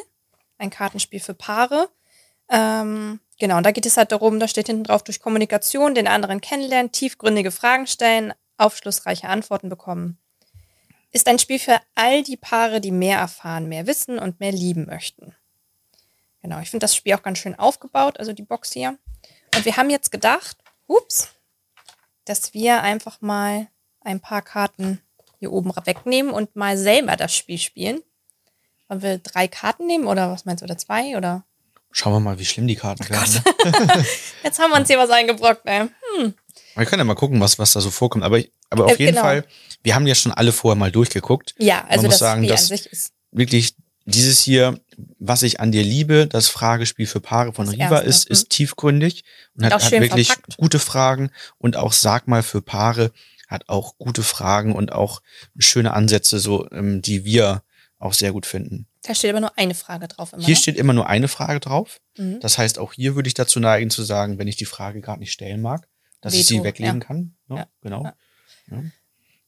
ein 0.58 0.70
Kartenspiel 0.70 1.20
für 1.20 1.34
Paare. 1.34 1.88
Ähm, 2.48 3.20
genau, 3.38 3.56
und 3.56 3.64
da 3.64 3.70
geht 3.72 3.86
es 3.86 3.96
halt 3.96 4.12
darum, 4.12 4.38
da 4.40 4.48
steht 4.48 4.66
hinten 4.66 4.84
drauf, 4.84 5.02
durch 5.02 5.20
Kommunikation 5.20 5.94
den 5.94 6.08
anderen 6.08 6.40
kennenlernen, 6.40 6.92
tiefgründige 6.92 7.50
Fragen 7.50 7.86
stellen, 7.86 8.32
aufschlussreiche 8.56 9.28
Antworten 9.28 9.68
bekommen. 9.68 10.18
Ist 11.10 11.28
ein 11.28 11.38
Spiel 11.38 11.58
für 11.58 11.80
all 11.94 12.22
die 12.22 12.36
Paare, 12.36 12.80
die 12.80 12.90
mehr 12.90 13.18
erfahren, 13.18 13.68
mehr 13.68 13.86
wissen 13.86 14.18
und 14.18 14.40
mehr 14.40 14.52
lieben 14.52 14.86
möchten. 14.86 15.34
Genau, 16.42 16.60
ich 16.60 16.70
finde 16.70 16.84
das 16.84 16.94
Spiel 16.94 17.14
auch 17.14 17.22
ganz 17.22 17.38
schön 17.38 17.58
aufgebaut, 17.58 18.18
also 18.18 18.32
die 18.32 18.42
Box 18.42 18.72
hier. 18.72 18.98
Und 19.54 19.64
wir 19.64 19.76
haben 19.76 19.90
jetzt 19.90 20.10
gedacht, 20.10 20.58
ups, 20.86 21.30
dass 22.24 22.52
wir 22.52 22.82
einfach 22.82 23.20
mal 23.20 23.68
ein 24.00 24.20
paar 24.20 24.42
Karten 24.42 25.00
hier 25.38 25.52
oben 25.52 25.72
wegnehmen 25.84 26.32
und 26.32 26.56
mal 26.56 26.76
selber 26.76 27.16
das 27.16 27.34
Spiel 27.34 27.58
spielen. 27.58 28.02
Wollen 28.88 29.02
wir 29.02 29.18
drei 29.18 29.48
Karten 29.48 29.86
nehmen 29.86 30.06
oder 30.06 30.30
was 30.30 30.44
meinst 30.44 30.62
du, 30.62 30.64
oder 30.64 30.76
zwei? 30.76 31.16
Oder? 31.16 31.44
Schauen 31.96 32.12
wir 32.12 32.18
mal, 32.20 32.40
wie 32.40 32.44
schlimm 32.44 32.66
die 32.66 32.74
Karten 32.74 33.08
werden. 33.08 33.40
Ne? 33.64 34.04
Jetzt 34.42 34.58
haben 34.58 34.72
wir 34.72 34.78
uns 34.80 34.88
hier 34.88 34.98
was 34.98 35.10
eingebrockt, 35.10 35.62
ey. 35.64 35.86
Wir 36.74 36.86
können 36.86 36.98
ja 36.98 37.04
mal 37.04 37.14
gucken, 37.14 37.38
was, 37.40 37.56
was 37.60 37.72
da 37.72 37.80
so 37.80 37.90
vorkommt. 37.92 38.24
Aber, 38.24 38.38
ich- 38.40 38.50
aber 38.68 38.86
auf 38.86 38.92
Äh, 38.98 39.04
jeden 39.04 39.12
genau. 39.12 39.22
Fall, 39.22 39.44
wir 39.84 39.94
haben 39.94 40.04
ja 40.08 40.16
schon 40.16 40.32
alle 40.32 40.50
vorher 40.50 40.76
mal 40.76 40.90
durchgeguckt. 40.90 41.54
Ja, 41.58 41.84
also 41.88 42.02
muss 42.06 42.14
das 42.14 42.18
sagen, 42.18 42.42
Spiel 42.42 42.50
dass-. 42.50 43.12
Wirklich, 43.30 43.74
dieses 44.06 44.40
hier, 44.40 44.80
was 45.20 45.42
ich 45.44 45.60
an 45.60 45.70
dir 45.70 45.84
liebe, 45.84 46.26
das 46.26 46.48
Fragespiel 46.48 47.06
für 47.06 47.20
Paare 47.20 47.52
von 47.52 47.66
Das 47.66 47.74
Riva 47.76 47.84
erste, 48.02 48.08
ist, 48.08 48.28
ist 48.28 48.50
tiefgründig 48.50 49.22
und 49.56 49.64
Und 49.64 49.72
hat, 49.72 49.84
hat 49.84 49.92
wirklich 49.92 50.26
verpackt. 50.32 50.56
gute 50.56 50.80
Fragen 50.80 51.30
und 51.58 51.76
auch 51.76 51.92
sag 51.92 52.26
mal 52.26 52.42
für 52.42 52.60
Paare 52.60 53.12
hat 53.46 53.68
auch 53.68 53.96
gute 53.98 54.24
Fragen 54.24 54.74
und 54.74 54.90
auch 54.92 55.22
schöne 55.58 55.92
Ansätze, 55.94 56.40
so 56.40 56.68
ähm, 56.72 57.02
die 57.02 57.24
wir 57.24 57.62
auch 58.00 58.14
sehr 58.14 58.32
gut 58.32 58.46
finden. 58.46 58.88
Da 59.04 59.14
steht 59.14 59.30
aber 59.30 59.40
nur 59.40 59.58
eine 59.58 59.74
Frage 59.74 60.08
drauf 60.08 60.32
immer. 60.32 60.44
Hier 60.44 60.56
steht 60.56 60.76
immer 60.76 60.94
nur 60.94 61.06
eine 61.08 61.28
Frage 61.28 61.60
drauf. 61.60 62.00
Mhm. 62.16 62.40
Das 62.40 62.56
heißt, 62.56 62.78
auch 62.78 62.94
hier 62.94 63.14
würde 63.14 63.28
ich 63.28 63.34
dazu 63.34 63.60
neigen 63.60 63.90
zu 63.90 64.02
sagen, 64.02 64.38
wenn 64.38 64.48
ich 64.48 64.56
die 64.56 64.64
Frage 64.64 65.00
gerade 65.02 65.20
nicht 65.20 65.32
stellen 65.32 65.60
mag, 65.60 65.86
dass 66.22 66.32
ich 66.32 66.46
sie 66.46 66.54
Veto, 66.54 66.64
weglegen 66.64 67.00
ja. 67.00 67.06
kann. 67.06 67.36
Ne? 67.48 67.56
Ja. 67.56 67.66
Genau. 67.82 68.04
Ja. 68.04 68.14
Ja. 68.70 68.82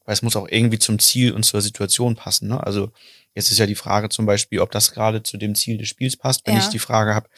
Weil 0.05 0.13
es 0.13 0.23
muss 0.23 0.37
auch 0.37 0.47
irgendwie 0.49 0.79
zum 0.79 0.99
Ziel 0.99 1.33
und 1.33 1.43
zur 1.43 1.63
Situation 1.63 2.17
passen. 2.17 2.49
Ne? 2.49 2.63
Also 2.63 2.93
jetzt 3.35 3.51
ist 3.51 3.59
ja 3.59 3.67
die 3.67 3.75
Frage 3.75 4.11
zum 4.11 4.27
Beispiel, 4.27 4.61
ob 4.61 4.71
das 4.71 4.93
gerade 4.93 5.23
zu 5.23 5.39
dem 5.39 5.55
Ziel 5.55 5.79
des 5.79 5.89
Spiels 5.89 6.17
passt. 6.17 6.47
Wenn 6.47 6.59
ich 6.59 6.69
die 6.69 6.79
Frage 6.79 7.15
habe, 7.15 7.29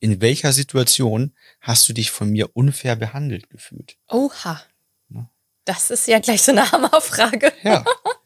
in 0.00 0.20
welcher 0.20 0.52
Situation 0.52 1.34
hast 1.60 1.88
du 1.88 1.92
dich 1.92 2.10
von 2.10 2.30
mir 2.30 2.54
unfair 2.54 2.96
behandelt 2.96 3.48
gefühlt? 3.48 3.96
Oha. 4.08 4.60
Ne? 5.08 5.30
Das 5.64 5.90
ist 5.90 6.08
ja 6.08 6.18
gleich 6.18 6.42
so 6.42 6.50
eine 6.50 6.70
Hammerfrage. 6.70 7.52
Ja. 7.62 7.84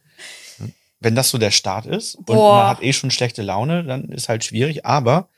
Wenn 1.04 1.14
das 1.14 1.28
so 1.28 1.36
der 1.38 1.50
Start 1.50 1.84
ist 1.86 2.14
und 2.14 2.24
Boah. 2.26 2.54
man 2.56 2.66
hat 2.68 2.82
eh 2.82 2.92
schon 2.94 3.10
schlechte 3.10 3.42
Laune, 3.42 3.84
dann 3.84 4.08
ist 4.08 4.28
halt 4.30 4.42
schwierig. 4.42 4.86
Aber 4.86 5.28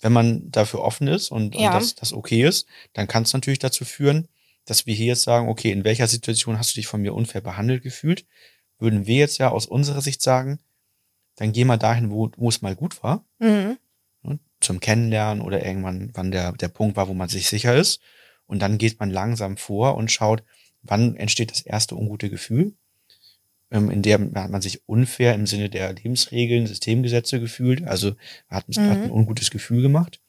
wenn 0.00 0.12
man 0.12 0.50
dafür 0.50 0.80
offen 0.82 1.08
ist 1.08 1.30
und, 1.30 1.54
Ja. 1.54 1.68
und 1.68 1.74
das, 1.74 1.94
das 1.94 2.12
okay 2.12 2.44
ist, 2.46 2.66
dann 2.92 3.08
kann 3.08 3.22
es 3.22 3.32
natürlich 3.32 3.58
dazu 3.58 3.84
führen, 3.84 4.28
dass 4.66 4.84
wir 4.86 4.94
hier 4.94 5.06
jetzt 5.06 5.22
sagen, 5.22 5.48
okay, 5.48 5.72
in 5.72 5.84
welcher 5.84 6.06
Situation 6.06 6.58
hast 6.58 6.72
du 6.72 6.80
dich 6.80 6.86
von 6.86 7.00
mir 7.00 7.14
unfair 7.14 7.40
behandelt 7.40 7.82
gefühlt? 7.82 8.26
Würden 8.78 9.06
wir 9.06 9.16
jetzt 9.16 9.38
ja 9.38 9.48
aus 9.50 9.64
unserer 9.66 10.02
Sicht 10.02 10.20
sagen, 10.22 10.60
dann 11.36 11.52
geh 11.52 11.64
mal 11.64 11.78
dahin, 11.78 12.10
wo, 12.10 12.30
wo 12.36 12.48
es 12.50 12.60
mal 12.62 12.76
gut 12.76 13.02
war, 13.02 13.24
Mhm. 13.38 13.78
ne, 14.22 14.38
zum 14.60 14.80
Kennenlernen 14.80 15.42
oder 15.42 15.64
irgendwann, 15.64 16.10
wann 16.12 16.30
der, 16.30 16.52
der 16.52 16.68
Punkt 16.68 16.96
war, 16.96 17.08
wo 17.08 17.14
man 17.14 17.28
sich 17.30 17.48
sicher 17.48 17.74
ist. 17.74 18.00
Und 18.46 18.60
dann 18.60 18.76
geht 18.76 19.00
man 19.00 19.10
langsam 19.10 19.56
vor 19.56 19.94
und 19.96 20.12
schaut, 20.12 20.42
wann 20.82 21.16
entsteht 21.16 21.50
das 21.50 21.62
erste 21.62 21.94
ungute 21.96 22.28
Gefühl, 22.28 22.74
in 23.70 24.02
der 24.02 24.18
hat 24.18 24.50
man 24.50 24.60
sich 24.62 24.82
unfair 24.88 25.34
im 25.34 25.46
Sinne 25.46 25.68
der 25.68 25.92
Lebensregeln, 25.92 26.66
Systemgesetze 26.66 27.38
gefühlt, 27.40 27.84
also 27.86 28.10
hat, 28.48 28.64
hat 28.66 28.76
Mhm. 28.76 29.04
ein 29.04 29.10
ungutes 29.10 29.50
Gefühl 29.50 29.82
gemacht. 29.82 30.20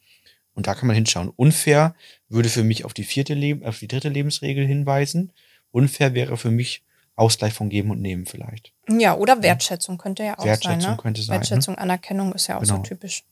Und 0.54 0.68
da 0.68 0.76
kann 0.76 0.88
man 0.88 0.96
hinschauen. 0.96 1.30
Unfair 1.30 1.96
würde 2.28 2.50
für 2.50 2.64
mich 2.66 2.84
auf 2.84 2.94
die 2.94 3.06
vierte 3.06 3.34
Leben, 3.34 3.64
auf 3.66 3.80
die 3.80 3.88
dritte 3.88 4.10
Lebensregel 4.10 4.66
hinweisen. 4.68 5.32
Unfair 5.72 6.14
wäre 6.14 6.36
für 6.36 6.52
mich 6.52 6.84
Ausgleich 7.16 7.54
von 7.54 7.70
Geben 7.70 7.92
und 7.92 8.02
Nehmen 8.02 8.26
vielleicht. 8.26 8.74
Ja, 8.90 9.16
oder 9.16 9.42
Wertschätzung 9.44 9.98
könnte 9.98 10.24
ja 10.24 10.38
auch 10.38 10.44
Wertschätzung 10.46 10.82
sein. 10.82 10.92
Ne? 10.92 10.98
könnte 10.98 11.22
sein, 11.22 11.36
ne? 11.36 11.40
Wertschätzung, 11.42 11.76
Anerkennung 11.78 12.34
ist 12.34 12.48
ja 12.48 12.58
auch 12.58 12.66
so 12.66 12.74
Genau. 12.76 12.86
typisch. 12.86 13.24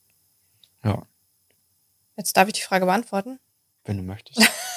Ja, 0.84 1.04
Jetzt 2.16 2.36
darf 2.36 2.48
ich 2.48 2.54
die 2.54 2.62
Frage 2.62 2.86
beantworten. 2.86 3.40
wenn 3.86 3.98
du 3.98 4.04
möchtest. 4.04 4.40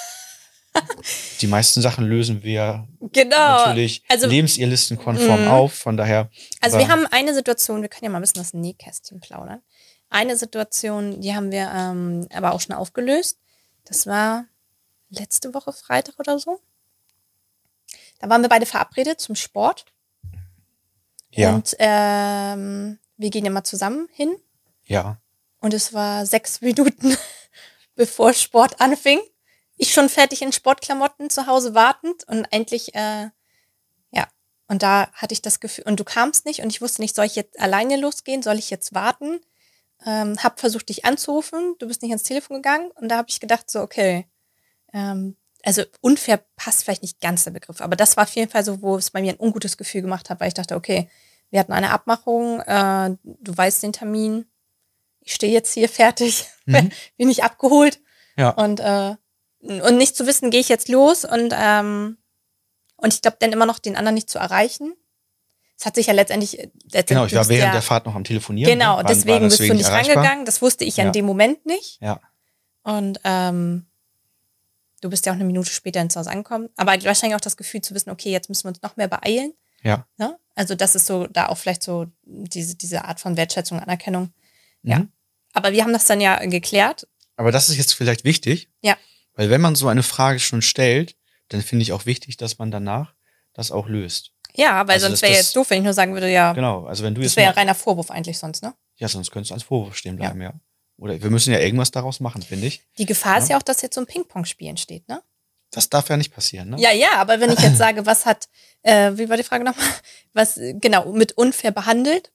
die 1.40 1.47
meisten 1.47 1.80
Sachen 1.82 2.06
lösen 2.06 2.42
wir 2.42 2.87
Genau. 3.12 3.37
natürlich 3.66 4.02
also- 4.09 4.26
lebensirrlistenkonform 4.26 5.42
Mhm. 5.42 5.49
auf. 5.49 5.75
Von 5.75 5.97
daher. 5.97 6.30
Also 6.61 6.78
wir 6.78 6.88
haben 6.88 7.06
eine 7.06 7.35
Situation, 7.35 7.82
wir 7.82 7.88
können 7.88 8.04
ja 8.04 8.11
mal 8.11 8.18
ein 8.18 8.23
bisschen 8.23 8.44
dem 8.52 8.61
Nähkästchen 8.61 9.20
plaudern. 9.20 9.62
eine 10.12 10.37
Situation, 10.37 11.20
die 11.20 11.35
haben 11.37 11.52
wir 11.52 11.70
ähm, 11.73 12.26
aber 12.32 12.52
auch 12.52 12.61
schon 12.61 12.75
aufgelöst. 12.75 13.38
Das 13.85 14.09
war 14.09 14.44
letzte 15.09 15.54
Woche 15.54 15.73
Freitag 15.73 16.18
oder 16.18 16.37
so. 16.40 16.59
Da 18.18 18.28
waren 18.28 18.42
wir 18.42 18.49
beide 18.49 18.66
verabredet 18.66 19.20
zum 19.20 19.37
Sport. 19.37 19.85
Ja. 21.30 21.54
Und 21.54 21.76
ähm, 21.78 22.99
wir 23.16 23.30
gehen 23.30 23.47
immer 23.47 23.62
zusammen 23.64 24.09
hin. 24.12 24.35
ja. 24.85 25.20
Und 25.62 25.75
es 25.75 25.92
war 25.92 26.25
sechs 26.26 26.61
Minuten, 26.62 27.16
bevor 27.94 28.32
Sport 28.32 28.80
anfing. 28.80 29.20
Ich 29.82 29.94
schon 29.94 30.10
fertig 30.10 30.42
in 30.42 30.52
Sportklamotten 30.52 31.30
zu 31.30 31.46
Hause 31.46 31.75
wartend 31.75 32.25
und 32.28 32.44
endlich, 32.50 32.94
äh, 32.94 33.30
ja. 34.10 34.28
Und 34.68 34.82
da 34.82 35.08
hatte 35.14 35.32
ich 35.32 35.40
das 35.40 35.58
Gefühl, 35.58 35.84
und 35.87 35.99
du 35.99 36.04
kamst 36.04 36.44
nicht 36.44 36.60
und 36.60 36.68
ich 36.68 36.82
wusste 36.82 37.00
nicht, 37.00 37.16
soll 37.16 37.25
ich 37.25 37.34
jetzt 37.34 37.58
alleine 37.58 37.96
losgehen, 37.96 38.42
soll 38.42 38.58
ich 38.58 38.68
jetzt 38.68 38.94
warten? 38.94 39.40
Ähm, 40.04 40.37
hab 40.44 40.60
versucht, 40.60 40.90
dich 40.90 41.06
anzurufen, 41.06 41.76
du 41.78 41.88
bist 41.88 42.02
nicht 42.02 42.10
ans 42.10 42.25
Telefon 42.25 42.56
gegangen 42.56 42.90
und 42.90 43.08
da 43.08 43.16
habe 43.16 43.30
ich 43.30 43.40
gedacht, 43.40 43.70
so, 43.70 43.80
okay, 43.80 44.26
ähm, 44.92 45.37
also 45.62 45.82
unfair 46.02 46.44
passt 46.56 46.84
vielleicht 46.84 47.02
nicht 47.02 47.20
ganz 47.22 47.44
der 47.44 47.50
Begriff, 47.52 47.80
aber 47.80 47.96
das 47.96 48.18
war 48.18 48.25
auf 48.25 48.34
jeden 48.34 48.50
Fall 48.50 48.64
so, 48.64 48.82
wo 48.82 48.96
es 48.99 49.10
bei 49.10 49.22
mir 49.22 49.32
ein 49.32 49.40
ungutes 49.40 49.78
Gefühl 49.78 50.02
gemacht 50.02 50.28
hat, 50.28 50.40
weil 50.40 50.49
ich 50.49 50.54
dachte, 50.54 50.76
okay, 50.76 51.08
wir 51.49 51.58
hatten 51.60 51.72
eine 51.72 51.90
Abmachung, 51.90 52.60
äh, 52.60 53.16
du 53.25 53.56
weißt 53.56 53.82
den 53.82 53.94
Termin, 53.94 54.44
ich 55.20 55.32
stehe 55.34 55.52
jetzt 55.54 55.72
hier 55.72 55.88
fertig, 55.88 56.44
Mhm. 56.66 56.90
bin 57.16 57.30
ich 57.30 57.44
abgeholt 57.44 57.99
Ja. 58.37 58.50
und 58.50 58.80
äh, 58.80 59.16
und 59.61 59.97
nicht 59.99 60.17
zu 60.17 60.26
wissen, 60.26 60.50
gehe 60.50 60.61
ich 60.61 60.69
jetzt 60.69 60.88
los 60.88 61.25
und 61.25 61.52
ähm, 61.57 62.17
und 62.97 63.14
ich 63.14 63.23
glaube, 63.23 63.38
dann 63.40 63.52
immer 63.52 63.67
noch 63.67 63.79
den 63.79 63.97
anderen 63.97 64.14
nicht 64.14 64.29
zu 64.29 64.38
erreichen. 64.38 64.95
Es 65.79 65.87
hat 65.87 65.95
sich 65.95 66.09
ja 66.09 66.12
letztendlich, 66.12 66.52
letztendlich 66.93 67.07
Genau, 67.09 67.25
ich 67.25 67.35
war 67.35 67.49
während 67.49 67.69
ja, 67.69 67.73
der 67.73 67.81
Fahrt 67.83 68.05
noch 68.05 68.14
am 68.14 68.25
Telefonieren. 68.25 68.71
Genau, 68.71 68.90
ne? 68.90 68.97
War- 68.99 69.05
war 69.05 69.14
deswegen 69.14 69.49
bist 69.49 69.61
du 69.61 69.73
nicht 69.75 69.88
rangegangen. 69.88 70.45
Das 70.45 70.61
wusste 70.61 70.85
ich 70.85 70.99
ja 70.99 71.05
Ja. 71.05 71.09
in 71.09 71.12
dem 71.14 71.25
Moment 71.25 71.64
nicht. 71.64 71.99
Ja. 72.02 72.21
Und 72.83 73.19
ähm, 73.25 73.87
du 75.00 75.09
bist 75.09 75.25
ja 75.25 75.33
auch 75.33 75.37
eine 75.37 75.45
Minute 75.45 75.71
später 75.71 76.02
ins 76.02 76.17
Haus 76.17 76.26
angekommen. 76.26 76.69
Aber 76.76 76.93
wahrscheinlich 77.05 77.35
auch 77.37 77.40
das 77.40 77.57
Gefühl 77.57 77.81
zu 77.81 77.95
wissen, 77.95 78.11
okay, 78.11 78.31
jetzt 78.31 78.50
müssen 78.50 78.64
wir 78.64 78.69
uns 78.71 78.83
noch 78.83 78.97
mehr 78.97 79.09
beeilen. 79.09 79.55
Ja. 79.83 80.07
Ne? 80.19 80.38
Also 80.55 80.75
das 80.75 80.95
ist 80.95 81.07
so 81.07 81.26
da 81.26 81.49
auch 81.49 81.57
vielleicht 81.57 81.83
so 81.83 82.07
diese, 82.25 82.75
diese 82.76 83.07
Art 83.07 83.19
von 83.21 83.38
Wertschätzung, 83.38 83.81
Anerkennung. 83.81 84.35
Ja. 84.83 84.99
Mhm. 84.99 85.12
Aber 85.55 85.73
wir 85.73 85.83
haben 85.83 85.95
das 85.95 86.05
dann 86.05 86.21
ja 86.21 86.37
geklärt. 86.45 87.09
Aber 87.37 87.50
das 87.52 87.71
ist 87.71 87.79
jetzt 87.79 87.95
vielleicht 87.95 88.25
wichtig. 88.25 88.69
Ja. 88.83 88.99
Weil 89.40 89.49
wenn 89.49 89.62
man 89.62 89.75
so 89.75 89.88
eine 89.88 90.02
Frage 90.02 90.38
schon 90.38 90.61
stellt, 90.61 91.16
dann 91.49 91.62
finde 91.62 91.82
ich 91.85 91.94
auch 91.94 92.04
wichtig, 92.04 92.37
dass 92.37 92.59
man 92.59 92.70
danach 92.70 93.14
das 93.54 93.70
auch 93.70 93.88
löst. 93.88 94.32
Ja, 94.54 94.87
weil 94.87 94.97
Also 94.97 95.06
sonst 95.06 95.23
das- 95.23 95.23
wäre 95.23 95.32
das- 95.32 95.47
jetzt 95.47 95.56
doof, 95.56 95.70
wenn 95.70 95.78
ich 95.78 95.85
nur 95.85 95.94
sagen 95.94 96.12
würde, 96.12 96.30
ja, 96.30 96.52
Genau. 96.52 96.85
Also 96.85 97.04
wenn 97.04 97.14
du 97.14 97.23
das 97.23 97.30
jetzt 97.30 97.37
wäre 97.37 97.47
ja 97.47 97.52
mal, 97.52 97.61
reiner 97.61 97.75
Vorwurf 97.75 98.11
eigentlich 98.11 98.37
sonst, 98.37 98.62
ne? 98.62 98.75
ja, 98.97 99.09
sonst 99.09 99.30
könntest 99.30 99.49
du 99.50 99.54
als 99.54 99.62
Vorwurf 99.62 99.97
stehen 99.97 100.16
bleiben, 100.16 100.42
ja. 100.42 100.52
Oder 100.99 101.23
wir 101.23 101.30
müssen 101.30 101.54
ja 101.54 101.59
irgendwas 101.59 101.90
daraus 101.90 102.20
machen, 102.20 102.42
finde 102.42 102.66
ich. 102.66 102.82
Die 102.99 103.06
Gefahr 103.06 103.38
ist 103.38 103.49
Ja. 103.49 103.54
ja 103.54 103.59
auch, 103.61 103.62
dass 103.62 103.80
jetzt 103.80 103.94
so 103.94 104.02
ein 104.02 104.06
Ping-Pong-Spiel 104.06 104.68
entsteht, 104.68 105.09
ne? 105.09 105.23
Das 105.70 105.88
darf 105.88 106.11
ja 106.11 106.18
nicht 106.18 106.35
passieren, 106.35 106.68
ne? 106.68 106.76
Ja, 106.78 106.92
ja, 106.92 107.12
aber 107.14 107.40
wenn 107.40 107.50
ich 107.50 107.61
jetzt 107.61 107.78
sage, 107.78 108.04
was 108.04 108.26
hat, 108.26 108.47
äh, 108.82 109.12
wie 109.14 109.30
war 109.30 109.38
die 109.38 109.42
Frage 109.42 109.64
nochmal? 109.64 109.87
Was, 110.35 110.61
genau, 110.75 111.11
mit 111.12 111.32
unfair 111.32 111.70
behandelt. 111.70 112.30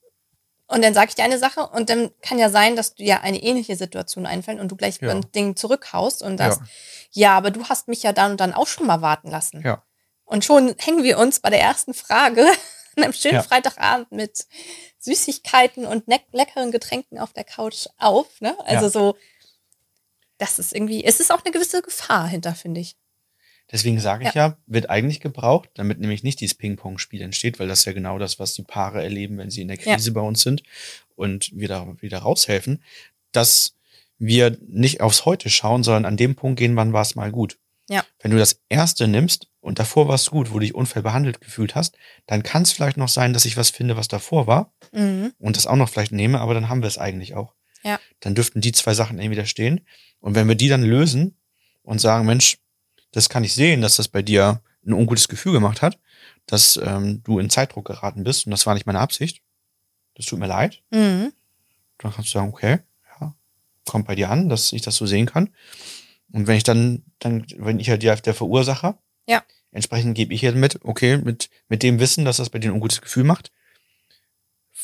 Und 0.68 0.84
dann 0.84 0.94
sage 0.96 1.10
ich 1.10 1.16
dir 1.16 1.24
eine 1.24 1.38
Sache 1.38 1.68
und 1.68 1.90
dann 1.92 2.10
kann 2.22 2.40
ja 2.40 2.50
sein, 2.50 2.76
dass 2.76 2.96
du 2.96 3.04
ja 3.04 3.22
eine 3.22 3.42
ähnliche 3.42 3.76
Situation 3.76 4.26
einfällt 4.26 4.60
und 4.60 4.70
du 4.72 4.76
gleich 4.76 5.00
Ja. 5.00 5.12
ein 5.12 5.32
Ding 5.34 5.56
zurückhaust 5.56 6.24
und 6.24 6.40
Ja. 6.40 6.52
sagst, 6.54 6.62
ja. 7.12 7.38
aber 7.38 7.52
du 7.52 7.66
hast 7.66 7.88
mich 7.88 8.02
ja 8.04 8.14
dann 8.14 8.32
und 8.32 8.40
dann 8.40 8.54
auch 8.54 8.66
schon 8.68 8.88
mal 8.88 9.02
warten 9.02 9.30
lassen. 9.30 9.62
Ja. 9.64 9.84
Und 10.24 10.44
schon 10.44 10.74
hängen 10.80 11.04
wir 11.04 11.20
uns 11.20 11.40
bei 11.40 11.52
der 11.52 11.62
ersten 11.62 11.94
Frage 11.94 12.48
an 12.98 13.04
einem 13.04 13.14
schönen 13.14 13.36
Ja. 13.36 13.44
Freitagabend 13.44 14.12
mit 14.12 14.48
Süßigkeiten 14.98 15.86
und 15.86 16.06
leckeren 16.32 16.72
Getränken 16.72 17.20
auf 17.20 17.32
der 17.32 17.44
Couch 17.44 17.86
auf. 18.00 18.42
Ne? 18.42 18.58
Also 18.66 18.86
Ja. 18.86 18.90
so, 18.90 19.18
das 20.40 20.58
ist 20.58 20.74
irgendwie, 20.74 21.04
es 21.06 21.20
ist 21.20 21.32
auch 21.32 21.44
eine 21.44 21.52
gewisse 21.52 21.82
Gefahr 21.84 22.28
hinter, 22.28 22.56
finde 22.56 22.82
ich. 22.82 22.96
Deswegen 23.72 24.00
sage 24.00 24.28
ich 24.28 24.34
ja. 24.36 24.58
wird 24.68 24.90
eigentlich 24.90 25.20
gebraucht, 25.22 25.70
damit 25.74 26.00
nämlich 26.00 26.22
nicht 26.24 26.40
dieses 26.40 26.56
Ping-Pong-Spiel 26.56 27.22
entsteht, 27.22 27.60
weil 27.60 27.68
das 27.68 27.80
ist 27.80 27.86
ja 27.86 27.94
genau 27.94 28.20
das, 28.20 28.38
was 28.40 28.54
die 28.54 28.62
Paare 28.64 29.02
erleben, 29.02 29.38
wenn 29.38 29.50
sie 29.50 29.62
in 29.62 29.68
der 29.70 29.78
Ja. 29.78 29.96
Krise 29.96 30.12
bei 30.12 30.22
uns 30.22 30.42
sind 30.42 30.62
und 31.16 31.50
wir 31.54 31.68
da 31.68 31.88
wieder 32.00 32.20
raushelfen, 32.20 32.84
dass 33.32 33.76
wir 34.18 34.58
nicht 34.68 35.02
aufs 35.02 35.26
Heute 35.26 35.50
schauen, 35.50 35.84
sondern 35.84 36.06
an 36.06 36.16
dem 36.18 36.36
Punkt 36.36 36.60
gehen, 36.60 36.76
wann 36.76 36.94
war 36.94 37.02
es 37.02 37.16
mal 37.16 37.32
gut. 37.32 37.58
Ja. 37.90 38.04
Wenn 38.20 38.32
du 38.32 38.38
das 38.38 38.62
erste 38.70 39.08
nimmst 39.08 39.48
und 39.62 39.78
davor 39.80 40.08
war 40.08 40.16
es 40.16 40.30
gut, 40.32 40.50
wo 40.52 40.54
du 40.56 40.60
dich 40.62 40.74
unfair 40.76 41.02
behandelt 41.02 41.42
gefühlt 41.42 41.76
hast, 41.76 41.98
dann 42.28 42.44
kann 42.44 42.64
es 42.64 42.72
vielleicht 42.72 42.98
noch 42.98 43.10
sein, 43.10 43.34
dass 43.34 43.46
ich 43.46 43.58
was 43.58 43.70
finde, 43.72 43.98
was 43.98 44.08
davor 44.08 44.48
war 44.48 44.74
Mhm. 44.94 45.34
und 45.40 45.58
das 45.58 45.68
auch 45.68 45.76
noch 45.76 45.90
vielleicht 45.90 46.12
nehme, 46.12 46.40
aber 46.40 46.54
dann 46.54 46.70
haben 46.70 46.82
wir 46.82 46.88
es 46.88 46.98
eigentlich 46.98 47.34
auch. 47.36 47.54
Ja. 47.84 48.00
Dann 48.20 48.36
dürften 48.36 48.62
die 48.62 48.72
zwei 48.72 48.94
Sachen 48.94 49.20
entweder 49.20 49.46
stehen. 49.46 49.82
Und 50.20 50.34
wenn 50.36 50.48
wir 50.48 50.56
die 50.56 50.70
dann 50.70 50.82
lösen 50.84 51.38
und 51.84 52.00
sagen, 52.00 52.26
Mensch, 52.26 52.58
das 53.16 53.30
kann 53.30 53.44
ich 53.44 53.54
sehen, 53.54 53.82
dass 53.82 53.96
das 53.96 54.08
bei 54.08 54.22
dir 54.22 54.62
ein 54.86 54.94
ungutes 54.94 55.28
Gefühl 55.28 55.54
gemacht 55.54 55.82
hat, 55.82 55.98
dass 56.46 56.78
ähm, 56.78 57.22
du 57.24 57.40
in 57.40 57.50
Zeitdruck 57.50 57.86
geraten 57.86 58.24
bist 58.24 58.46
und 58.46 58.52
das 58.52 58.66
war 58.66 58.74
nicht 58.74 58.86
meine 58.86 59.00
Absicht. 59.00 59.42
Das 60.16 60.26
tut 60.26 60.40
mir 60.40 60.48
leid. 60.48 60.82
Mhm. 60.92 61.32
Dann 61.98 62.14
kannst 62.14 62.30
du 62.30 62.34
sagen, 62.38 62.50
okay, 62.50 62.80
ja, 63.20 63.34
kommt 63.86 64.06
bei 64.08 64.16
dir 64.16 64.30
an, 64.30 64.50
dass 64.50 64.74
ich 64.74 64.82
das 64.82 64.96
so 64.98 65.06
sehen 65.06 65.26
kann. 65.26 65.50
Und 66.32 66.48
wenn 66.48 66.58
ich 66.58 66.64
dann, 66.64 67.04
dann, 67.20 67.46
wenn 67.58 67.80
ich 67.80 67.88
ja 67.88 67.98
der, 67.98 68.16
der 68.18 68.34
Verursacher, 68.34 69.00
Ja. 69.28 69.44
entsprechend 69.72 70.16
gebe 70.16 70.34
ich 70.34 70.42
hier 70.42 70.52
mit, 70.52 70.80
okay, 70.84 71.18
mit, 71.18 71.50
mit 71.70 71.84
dem 71.84 72.00
Wissen, 72.00 72.26
dass 72.26 72.38
das 72.38 72.50
bei 72.50 72.60
dir 72.60 72.70
ein 72.70 72.76
ungutes 72.76 73.02
Gefühl 73.02 73.24
macht, 73.24 73.52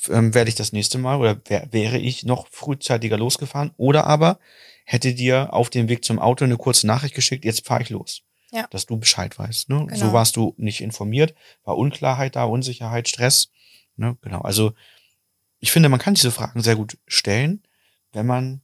ähm, 0.10 0.34
werde 0.34 0.50
ich 0.50 0.56
das 0.56 0.72
nächste 0.72 0.98
Mal 0.98 1.18
oder 1.18 1.40
wär, 1.46 1.68
wäre 1.72 1.98
ich 1.98 2.24
noch 2.24 2.48
frühzeitiger 2.50 3.18
losgefahren 3.18 3.72
oder 3.78 4.08
aber 4.08 4.40
hätte 4.86 5.14
dir 5.14 5.54
auf 5.54 5.70
dem 5.70 5.90
Weg 5.90 6.04
zum 6.04 6.20
Auto 6.20 6.46
eine 6.46 6.58
kurze 6.58 6.88
Nachricht 6.88 7.16
geschickt, 7.16 7.46
jetzt 7.46 7.66
fahre 7.66 7.84
ich 7.84 7.90
los. 7.90 8.22
Ja. 8.52 8.68
Dass 8.70 8.86
du 8.86 8.98
Bescheid 8.98 9.38
weißt. 9.38 9.70
Ne? 9.70 9.86
Genau. 9.88 9.96
So 9.96 10.14
warst 10.14 10.36
du 10.36 10.54
nicht 10.58 10.82
informiert, 10.82 11.34
war 11.64 11.78
Unklarheit 11.78 12.36
da, 12.36 12.44
Unsicherheit, 12.44 13.08
Stress. 13.08 13.50
Ne? 13.96 14.18
Genau. 14.22 14.42
Also 14.42 14.74
ich 15.60 15.72
finde, 15.72 15.90
man 15.90 16.00
kann 16.00 16.16
diese 16.16 16.32
Fragen 16.32 16.62
sehr 16.62 16.76
gut 16.76 16.98
stellen, 17.08 17.64
wenn 18.12 18.26
man 18.26 18.62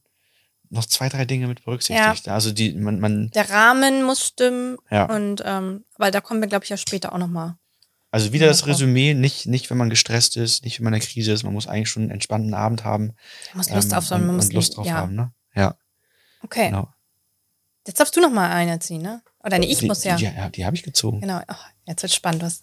noch 0.70 0.84
zwei, 0.84 1.08
drei 1.08 1.24
Dinge 1.24 1.46
mit 1.46 1.64
berücksichtigt. 1.64 2.28
Also 2.28 2.52
die, 2.52 2.72
man, 2.74 3.00
man, 3.00 3.30
Der 3.30 3.48
Rahmen 3.48 4.02
muss 4.04 4.26
stimmen 4.26 4.76
ja. 4.90 5.04
und 5.04 5.42
ähm, 5.44 5.84
weil 5.96 6.10
da 6.10 6.20
kommen 6.20 6.40
wir, 6.40 6.48
glaube 6.48 6.64
ich, 6.64 6.70
ja 6.70 6.76
später 6.76 7.12
auch 7.12 7.18
nochmal. 7.18 7.56
Also 8.10 8.32
wieder 8.32 8.46
das. 8.46 8.66
Resümee, 8.66 9.14
nicht, 9.14 9.46
nicht 9.46 9.70
wenn 9.70 9.76
man 9.76 9.90
gestresst 9.90 10.36
ist, 10.36 10.64
nicht 10.64 10.78
wenn 10.78 10.84
man 10.84 10.94
in 10.94 11.00
der 11.00 11.08
Krise 11.08 11.32
ist, 11.32 11.42
man 11.42 11.52
muss 11.52 11.66
eigentlich 11.66 11.90
schon 11.90 12.04
einen 12.04 12.12
entspannten 12.12 12.54
Abend 12.54 12.84
haben. 12.84 13.14
Da 13.52 13.58
muss 13.58 13.70
Lust 13.70 13.92
ähm, 13.92 13.98
auf 13.98 14.06
so 14.06 14.14
und, 14.14 14.26
man 14.26 14.36
muss 14.36 14.46
und 14.46 14.54
Lust 14.54 14.76
drauf 14.76 14.86
ja. 14.86 14.94
haben, 14.94 15.14
ne? 15.14 15.32
Ja, 15.54 15.76
Okay. 16.42 16.66
genau. 16.66 16.88
Jetzt 17.86 18.00
darfst 18.00 18.14
du 18.16 18.20
noch 18.20 18.30
mal 18.30 18.50
eine 18.50 18.78
ziehen, 18.80 19.00
ne? 19.00 19.22
Oder 19.42 19.58
nee, 19.58 19.66
ich 19.66 19.78
die, 19.78 19.86
muss 19.86 20.04
ja. 20.04 20.16
Die, 20.16 20.24
ja, 20.24 20.50
die 20.50 20.66
habe 20.66 20.76
ich 20.76 20.82
gezogen. 20.82 21.20
Genau. 21.22 21.40
Oh, 21.48 21.54
jetzt 21.86 22.02
wird 22.02 22.12
spannend. 22.12 22.42
Was? 22.42 22.62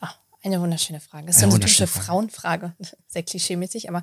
Oh, 0.00 0.06
eine 0.42 0.60
wunderschöne 0.60 1.00
Frage. 1.00 1.26
Das 1.26 1.36
ist 1.36 1.42
Eine 1.42 1.52
so 1.52 1.56
eine 1.56 1.64
typische 1.66 1.80
wunderschöne 1.80 2.04
Frauenfrage. 2.04 2.76
Sehr 3.08 3.22
klischeemäßig, 3.22 3.90
aber 3.90 4.02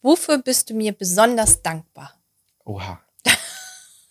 wofür 0.00 0.38
bist 0.38 0.70
du 0.70 0.74
mir 0.74 0.92
besonders 0.92 1.62
dankbar? 1.62 2.14
Oha. 2.64 3.00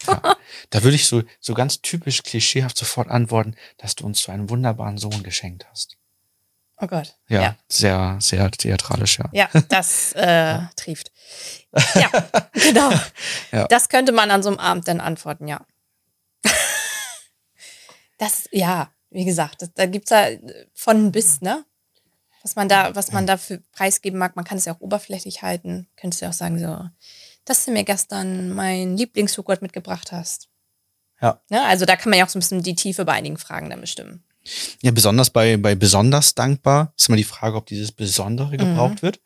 Ja. 0.07 0.37
Da 0.69 0.83
würde 0.83 0.95
ich 0.95 1.07
so, 1.07 1.23
so 1.41 1.53
ganz 1.53 1.81
typisch 1.81 2.23
klischeehaft 2.23 2.77
sofort 2.77 3.09
antworten, 3.09 3.55
dass 3.77 3.95
du 3.95 4.05
uns 4.05 4.21
so 4.21 4.31
einen 4.31 4.49
wunderbaren 4.49 4.97
Sohn 4.97 5.23
geschenkt 5.23 5.67
hast. 5.69 5.97
Oh 6.81 6.87
Gott. 6.87 7.15
Ja, 7.27 7.41
Ja, 7.41 7.55
sehr, 7.67 8.17
sehr 8.21 8.49
theatralisch, 8.51 9.19
ja. 9.19 9.29
ja 9.33 9.49
das 9.69 10.13
äh, 10.13 10.59
trieft. 10.75 11.11
Ja, 11.95 12.09
genau. 12.53 12.91
Ja. 13.51 13.67
Das 13.67 13.89
könnte 13.89 14.11
man 14.11 14.29
an 14.31 14.43
so 14.43 14.49
einem 14.49 14.59
Abend 14.59 14.87
dann 14.87 15.01
antworten, 15.01 15.47
ja. 15.47 15.65
Das, 18.19 18.47
ja, 18.51 18.91
wie 19.09 19.25
gesagt, 19.25 19.61
das, 19.61 19.73
da 19.73 19.85
gibt's 19.85 20.11
ja 20.11 20.27
von 20.73 21.11
bis, 21.11 21.41
ne? 21.41 21.65
Was 22.41 22.55
man 22.55 22.69
da, 22.69 22.95
was 22.95 23.11
man 23.11 23.25
da 23.25 23.37
für 23.37 23.59
preisgeben 23.71 24.19
mag, 24.19 24.35
man 24.35 24.45
kann 24.45 24.57
es 24.57 24.65
ja 24.65 24.73
auch 24.73 24.81
oberflächlich 24.81 25.41
halten. 25.41 25.87
Könntest 25.95 26.21
du 26.21 26.25
ja 26.25 26.29
auch 26.29 26.35
sagen, 26.35 26.59
so, 26.59 26.89
dass 27.43 27.65
du 27.65 27.71
mir 27.71 27.83
gestern 27.83 28.49
mein 28.51 28.95
Lieblingsjoghurt 28.95 29.61
mitgebracht 29.61 30.11
hast. 30.11 30.49
Ja. 31.21 31.41
Ne? 31.49 31.63
Also 31.63 31.85
da 31.85 31.95
kann 31.95 32.11
man 32.11 32.19
ja 32.19 32.25
auch 32.25 32.29
so 32.29 32.37
ein 32.37 32.41
bisschen 32.41 32.63
die 32.63 32.75
Tiefe 32.75 33.03
bei 33.03 33.13
einigen 33.13 33.37
Fragen 33.37 33.69
dann 33.69 33.81
bestimmen. 33.81 34.23
Ja, 34.81 34.91
besonders 34.91 35.29
bei, 35.29 35.57
bei 35.57 35.75
besonders 35.75 36.33
dankbar 36.35 36.93
ist 36.97 37.07
immer 37.09 37.17
die 37.17 37.23
Frage, 37.23 37.55
ob 37.57 37.65
dieses 37.65 37.91
Besondere 37.91 38.53
Mhm. 38.53 38.57
gebraucht 38.57 39.01
wird. 39.01 39.19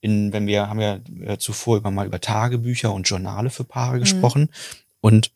In, 0.00 0.32
wenn 0.32 0.46
wir 0.46 0.68
haben 0.68 0.80
ja 0.80 1.00
äh, 1.24 1.38
zuvor 1.38 1.78
über 1.78 1.90
mal 1.90 2.06
über 2.06 2.20
Tagebücher 2.20 2.92
und 2.92 3.08
Journale 3.08 3.50
für 3.50 3.62
Mhm. 3.64 3.68
Paare 3.68 3.98
gesprochen. 4.00 4.50
Und 5.00 5.30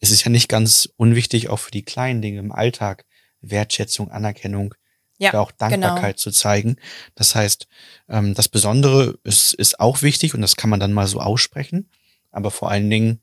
es 0.00 0.10
ist 0.10 0.24
ja 0.24 0.30
nicht 0.30 0.48
ganz 0.48 0.88
unwichtig, 0.96 1.48
auch 1.48 1.58
für 1.58 1.70
die 1.70 1.82
kleinen 1.84 2.20
Dinge 2.22 2.40
im 2.40 2.52
Alltag 2.52 3.04
Wertschätzung, 3.40 4.10
Anerkennung, 4.10 4.74
Ja, 5.18 5.34
auch 5.34 5.52
genau. 5.52 5.70
Dankbarkeit 5.70 6.18
zu 6.18 6.30
zeigen. 6.30 6.76
Das 7.14 7.34
heißt, 7.34 7.68
ähm, 8.08 8.34
das 8.34 8.48
Besondere 8.48 9.18
ist, 9.22 9.54
ist 9.54 9.78
auch 9.78 10.02
wichtig 10.02 10.34
und 10.34 10.40
das 10.40 10.56
kann 10.56 10.70
man 10.70 10.80
dann 10.80 10.92
mal 10.92 11.06
so 11.06 11.20
aussprechen. 11.20 11.88
Aber 12.30 12.50
vor 12.50 12.70
allen 12.70 12.90
Dingen 12.90 13.20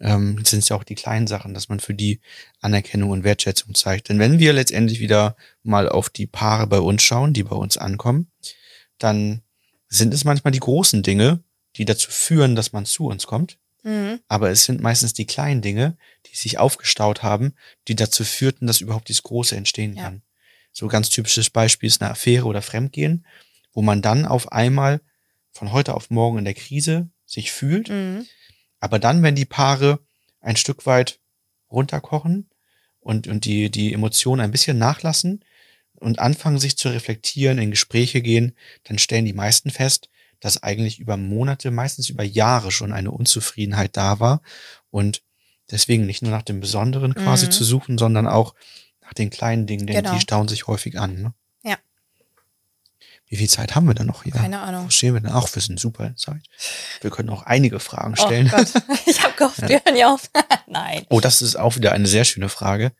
ähm, 0.00 0.44
sind 0.44 0.60
es 0.60 0.68
ja 0.68 0.76
auch 0.76 0.84
die 0.84 0.94
kleinen 0.94 1.26
Sachen, 1.26 1.54
dass 1.54 1.68
man 1.68 1.80
für 1.80 1.94
die 1.94 2.20
Anerkennung 2.60 3.10
und 3.10 3.24
Wertschätzung 3.24 3.74
zeigt. 3.74 4.08
Denn 4.08 4.18
wenn 4.18 4.38
wir 4.38 4.52
letztendlich 4.52 5.00
wieder 5.00 5.36
mal 5.62 5.88
auf 5.88 6.10
die 6.10 6.26
Paare 6.26 6.66
bei 6.66 6.80
uns 6.80 7.02
schauen, 7.02 7.32
die 7.32 7.42
bei 7.42 7.56
uns 7.56 7.76
ankommen, 7.76 8.30
dann 8.98 9.42
sind 9.88 10.12
es 10.12 10.24
manchmal 10.24 10.52
die 10.52 10.60
großen 10.60 11.02
Dinge, 11.02 11.42
die 11.76 11.84
dazu 11.84 12.10
führen, 12.10 12.56
dass 12.56 12.72
man 12.72 12.84
zu 12.86 13.06
uns 13.06 13.26
kommt. 13.26 13.58
Mhm. 13.84 14.20
Aber 14.28 14.50
es 14.50 14.64
sind 14.64 14.80
meistens 14.80 15.14
die 15.14 15.26
kleinen 15.26 15.62
Dinge, 15.62 15.96
die 16.26 16.36
sich 16.36 16.58
aufgestaut 16.58 17.22
haben, 17.22 17.54
die 17.86 17.94
dazu 17.94 18.24
führten, 18.24 18.66
dass 18.66 18.80
überhaupt 18.80 19.08
dieses 19.08 19.22
Große 19.22 19.56
entstehen 19.56 19.94
Ja. 19.96 20.04
kann. 20.04 20.22
So 20.72 20.88
ganz 20.88 21.10
typisches 21.10 21.50
Beispiel 21.50 21.86
ist 21.88 22.02
eine 22.02 22.10
Affäre 22.10 22.46
oder 22.46 22.62
Fremdgehen, 22.62 23.26
wo 23.72 23.82
man 23.82 24.02
dann 24.02 24.26
auf 24.26 24.52
einmal 24.52 25.00
von 25.52 25.72
heute 25.72 25.94
auf 25.94 26.10
morgen 26.10 26.38
in 26.38 26.44
der 26.44 26.54
Krise 26.54 27.08
sich 27.26 27.52
fühlt. 27.52 27.88
Mhm. 27.88 28.26
Aber 28.80 28.98
dann, 28.98 29.22
wenn 29.22 29.34
die 29.34 29.44
Paare 29.44 30.00
ein 30.40 30.56
Stück 30.56 30.86
weit 30.86 31.20
runterkochen 31.70 32.48
und, 33.00 33.26
und 33.26 33.44
die, 33.44 33.70
die 33.70 33.92
Emotionen 33.92 34.40
ein 34.40 34.50
bisschen 34.50 34.78
nachlassen 34.78 35.44
und 35.94 36.18
anfangen 36.18 36.58
sich 36.58 36.76
zu 36.76 36.88
reflektieren, 36.88 37.58
in 37.58 37.70
Gespräche 37.70 38.22
gehen, 38.22 38.54
dann 38.84 38.98
stellen 38.98 39.24
die 39.24 39.32
meisten 39.32 39.70
fest, 39.70 40.08
dass 40.40 40.62
eigentlich 40.62 41.00
über 41.00 41.16
Monate, 41.16 41.70
meistens 41.70 42.08
über 42.08 42.22
Jahre 42.22 42.70
schon 42.70 42.92
eine 42.92 43.10
Unzufriedenheit 43.10 43.96
da 43.96 44.20
war 44.20 44.40
und 44.90 45.22
deswegen 45.70 46.06
nicht 46.06 46.22
nur 46.22 46.30
nach 46.30 46.42
dem 46.42 46.60
Besonderen 46.60 47.14
quasi 47.14 47.46
Mhm. 47.46 47.50
zu 47.50 47.64
suchen, 47.64 47.98
sondern 47.98 48.28
auch 48.28 48.54
nach 49.02 49.12
den 49.14 49.30
kleinen 49.30 49.66
Dingen, 49.66 49.86
denn 49.86 49.96
Genau. 49.96 50.14
die 50.14 50.20
stauen 50.20 50.46
sich 50.48 50.66
häufig 50.68 50.98
an. 50.98 51.20
Ne? 51.20 51.34
Ja. 53.28 53.32
Wie 53.32 53.36
viel 53.36 53.48
Zeit 53.48 53.74
haben 53.74 53.86
wir 53.86 53.94
denn 53.94 54.06
noch 54.06 54.22
hier? 54.22 54.32
Keine 54.32 54.60
Ahnung. 54.60 54.86
Wo 54.86 54.90
stehen 54.90 55.14
wir 55.14 55.20
denn? 55.20 55.30
Ach, 55.32 55.46
wir 55.54 55.60
sind 55.62 55.78
super 55.78 56.06
in 56.06 56.16
Zeit. 56.16 56.42
Wir 57.02 57.10
können 57.10 57.28
auch 57.30 57.42
einige 57.42 57.78
Fragen 57.78 58.14
Oh 58.18 58.26
stellen. 58.26 58.48
Gott, 58.48 58.72
ich 59.06 59.22
habe 59.22 59.34
gehofft, 59.36 59.60
wir 59.68 59.80
hören 59.84 59.96
ja 59.96 60.12
auf. 60.14 60.30
Nein. 60.66 61.04
Oh, 61.10 61.20
das 61.20 61.42
ist 61.42 61.56
auch 61.56 61.76
wieder 61.76 61.92
eine 61.92 62.06
sehr 62.06 62.24
schöne 62.24 62.48
Frage. 62.48 62.92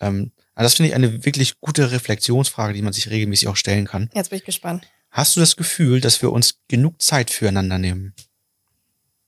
Ähm, 0.00 0.32
also 0.54 0.66
das 0.66 0.74
finde 0.74 0.88
ich 0.90 0.94
eine 0.94 1.24
wirklich 1.24 1.60
gute 1.60 1.90
Reflexionsfrage, 1.92 2.72
die 2.74 2.82
man 2.82 2.92
sich 2.92 3.10
regelmäßig 3.10 3.48
auch 3.48 3.56
stellen 3.56 3.86
kann. 3.86 4.10
Jetzt 4.14 4.30
bin 4.30 4.38
ich 4.38 4.44
gespannt. 4.44 4.86
Hast 5.10 5.36
du 5.36 5.40
das 5.40 5.56
Gefühl, 5.56 6.00
dass 6.00 6.22
wir 6.22 6.32
uns 6.32 6.60
genug 6.68 7.00
Zeit 7.02 7.30
füreinander 7.30 7.78
nehmen? 7.78 8.14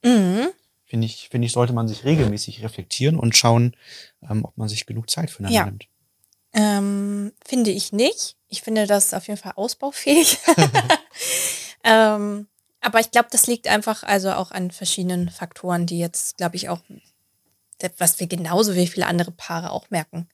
Mhm. 0.03 0.49
Finde 0.87 1.07
ich, 1.07 1.29
finde 1.31 1.47
ich, 1.47 1.53
sollte 1.53 1.73
man 1.73 1.89
sich 1.89 2.05
regelmäßig 2.05 2.63
reflektieren 2.63 3.19
und 3.19 3.37
schauen, 3.37 3.77
ähm, 4.23 4.45
ob 4.45 4.57
man 4.57 4.69
sich 4.69 4.87
genug 4.87 5.11
Zeit 5.11 5.31
füreinander 5.31 5.59
Ja. 5.59 5.65
nimmt. 5.67 5.87
Ähm, 6.53 7.33
finde 7.45 7.71
ich 7.71 7.93
nicht. 7.93 8.37
Ich 8.55 8.63
finde 8.63 8.87
das 8.87 9.13
auf 9.15 9.27
jeden 9.27 9.41
Fall 9.41 9.55
ausbaufähig. 9.57 10.39
ähm, 11.85 12.47
aber 12.81 13.01
ich 13.01 13.11
glaube, 13.11 13.29
das 13.33 13.49
liegt 13.49 13.67
einfach 13.67 14.05
also 14.05 14.31
auch 14.31 14.53
an 14.53 14.71
verschiedenen 14.71 15.29
Faktoren, 15.29 15.87
die 15.87 15.99
jetzt, 15.99 16.37
glaube 16.37 16.55
ich, 16.55 16.69
auch, 16.69 16.79
was 17.99 18.21
wir 18.21 18.29
genauso 18.29 18.77
wie 18.77 18.87
viele 18.87 19.09
andere 19.09 19.33
Paare 19.33 19.73
auch 19.73 19.91
merken. 19.91 20.29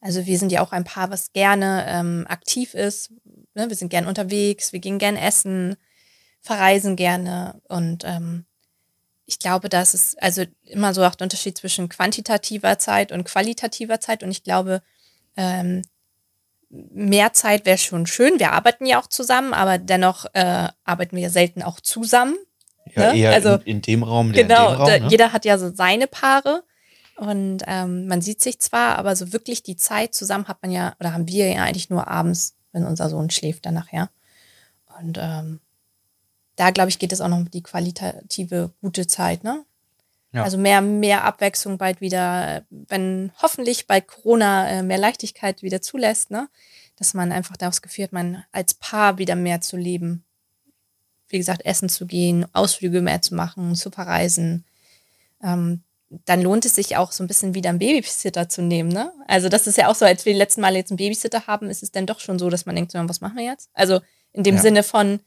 Also 0.00 0.26
wir 0.26 0.36
sind 0.36 0.50
ja 0.50 0.62
auch 0.62 0.72
ein 0.72 0.82
Paar, 0.82 1.10
was 1.10 1.32
gerne 1.32 1.84
ähm, 1.86 2.26
aktiv 2.28 2.74
ist. 2.74 3.12
Ne? 3.54 3.68
Wir 3.68 3.76
sind 3.76 3.90
gern 3.90 4.08
unterwegs, 4.08 4.72
wir 4.72 4.80
gehen 4.80 4.98
gern 4.98 5.16
essen, 5.16 5.76
verreisen 6.40 6.96
gerne. 6.96 7.62
Und 7.68 8.02
ähm, 8.04 8.46
ich 9.26 9.38
glaube, 9.38 9.68
das 9.68 9.94
ist 9.94 10.20
also 10.20 10.42
immer 10.64 10.92
so 10.92 11.04
auch 11.04 11.14
der 11.14 11.26
Unterschied 11.26 11.56
zwischen 11.56 11.88
quantitativer 11.88 12.80
Zeit 12.80 13.12
und 13.12 13.22
qualitativer 13.22 14.00
Zeit. 14.00 14.24
Und 14.24 14.32
ich 14.32 14.42
glaube, 14.42 14.82
ähm, 15.36 15.82
mehr 16.70 17.32
Zeit 17.32 17.66
wäre 17.66 17.78
schon 17.78 18.06
schön. 18.06 18.38
Wir 18.38 18.52
arbeiten 18.52 18.86
ja 18.86 19.00
auch 19.00 19.06
zusammen, 19.08 19.52
aber 19.54 19.78
dennoch 19.78 20.26
äh, 20.34 20.68
arbeiten 20.84 21.16
wir 21.16 21.30
selten 21.30 21.62
auch 21.62 21.80
zusammen. 21.80 22.36
Ja, 22.94 23.12
Ne? 23.12 23.18
eher 23.20 23.32
Also, 23.32 23.54
in, 23.54 23.60
in 23.76 23.82
dem 23.82 24.02
Raum, 24.02 24.32
Genau, 24.32 24.70
dem 24.72 24.76
Raum. 24.80 24.88
ne? 24.88 25.06
jeder 25.08 25.32
hat 25.32 25.44
ja 25.44 25.58
so 25.58 25.72
seine 25.74 26.06
Paare 26.06 26.62
und 27.16 27.62
ähm, 27.66 28.06
man 28.06 28.22
sieht 28.22 28.40
sich 28.40 28.60
zwar, 28.60 28.98
aber 28.98 29.14
so 29.14 29.32
wirklich 29.32 29.62
die 29.62 29.76
Zeit 29.76 30.14
zusammen 30.14 30.48
hat 30.48 30.62
man 30.62 30.70
ja, 30.72 30.94
oder 31.00 31.12
haben 31.12 31.28
wir 31.28 31.48
ja 31.52 31.62
eigentlich 31.64 31.90
nur 31.90 32.08
abends, 32.08 32.56
wenn 32.72 32.84
unser 32.86 33.08
Sohn 33.10 33.30
schläft 33.30 33.66
dann 33.66 33.74
nachher. 33.74 34.10
Und 35.00 35.18
ähm, 35.20 35.60
da, 36.56 36.70
glaube 36.70 36.90
ich, 36.90 36.98
geht 36.98 37.12
es 37.12 37.20
auch 37.20 37.28
noch 37.28 37.38
um 37.38 37.50
die 37.50 37.62
qualitative 37.62 38.72
gute 38.80 39.06
Zeit, 39.06 39.44
ne? 39.44 39.64
Ja. 40.32 40.44
Also 40.44 40.58
mehr, 40.58 40.80
mehr 40.80 41.24
Abwechslung 41.24 41.76
bald 41.76 42.00
wieder, 42.00 42.64
wenn 42.70 43.32
hoffentlich 43.42 43.86
bald 43.86 44.06
Corona 44.06 44.68
äh, 44.68 44.82
mehr 44.82 44.98
Leichtigkeit 44.98 45.62
wieder 45.62 45.82
zulässt, 45.82 46.30
ne? 46.30 46.48
Dass 46.96 47.14
man 47.14 47.32
einfach 47.32 47.56
das 47.56 47.82
Gefühl 47.82 48.04
hat, 48.04 48.12
man 48.12 48.44
als 48.52 48.74
Paar 48.74 49.18
wieder 49.18 49.34
mehr 49.34 49.60
zu 49.60 49.76
leben. 49.76 50.24
Wie 51.28 51.38
gesagt, 51.38 51.64
essen 51.64 51.88
zu 51.88 52.06
gehen, 52.06 52.46
Ausflüge 52.52 53.00
mehr 53.00 53.22
zu 53.22 53.34
machen, 53.34 53.74
zu 53.74 53.90
verreisen. 53.90 54.64
Ähm, 55.42 55.82
dann 56.26 56.42
lohnt 56.42 56.64
es 56.64 56.74
sich 56.74 56.96
auch 56.96 57.12
so 57.12 57.22
ein 57.22 57.28
bisschen 57.28 57.54
wieder 57.54 57.70
einen 57.70 57.78
Babysitter 57.78 58.48
zu 58.48 58.62
nehmen, 58.62 58.90
ne? 58.90 59.12
Also 59.28 59.48
das 59.48 59.66
ist 59.66 59.78
ja 59.78 59.88
auch 59.88 59.94
so, 59.94 60.04
als 60.04 60.24
wir 60.26 60.32
die 60.32 60.38
letzten 60.38 60.60
Mal 60.60 60.76
jetzt 60.76 60.90
einen 60.90 60.96
Babysitter 60.98 61.46
haben, 61.46 61.70
ist 61.70 61.82
es 61.82 61.92
dann 61.92 62.06
doch 62.06 62.20
schon 62.20 62.38
so, 62.38 62.50
dass 62.50 62.66
man 62.66 62.74
denkt, 62.74 62.92
was 62.94 63.20
machen 63.20 63.36
wir 63.36 63.44
jetzt? 63.44 63.70
Also 63.74 64.00
in 64.32 64.42
dem 64.44 64.56
Ja. 64.56 64.60
Sinne 64.62 64.82
von, 64.82 65.20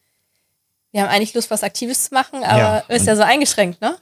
wir 0.91 1.01
haben 1.01 1.09
eigentlich 1.09 1.33
Lust, 1.33 1.49
was 1.51 1.63
Aktives 1.63 2.05
zu 2.05 2.13
machen, 2.13 2.43
aber 2.43 2.85
Ja, 2.87 2.95
ist 2.95 3.07
ja 3.07 3.15
so 3.15 3.23
eingeschränkt, 3.23 3.81
ne? 3.81 3.97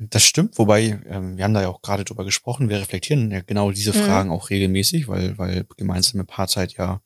Das 0.00 0.24
stimmt, 0.24 0.58
wobei 0.58 1.00
ähm, 1.08 1.36
wir 1.36 1.44
haben 1.44 1.54
da 1.54 1.62
ja 1.62 1.68
auch 1.68 1.82
gerade 1.82 2.04
drüber 2.04 2.24
gesprochen. 2.24 2.68
Wir 2.68 2.78
reflektieren 2.80 3.30
ja 3.32 3.40
genau 3.40 3.72
diese 3.72 3.90
Mhm. 3.90 4.04
Fragen 4.04 4.30
auch 4.30 4.50
regelmäßig, 4.50 5.08
weil 5.08 5.36
weil 5.38 5.64
gemeinsame 5.76 6.24
Paarzeit 6.24 6.74
ja 6.74 7.00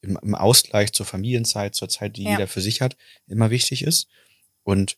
im, 0.00 0.18
im 0.22 0.34
Ausgleich 0.34 0.92
zur 0.92 1.04
Familienzeit, 1.04 1.74
zur 1.74 1.88
Zeit, 1.88 2.16
die 2.16 2.24
Ja. 2.24 2.30
jeder 2.30 2.46
für 2.46 2.60
sich 2.62 2.80
hat, 2.80 2.96
immer 3.26 3.50
wichtig 3.50 3.82
ist. 3.82 4.08
Und 4.62 4.96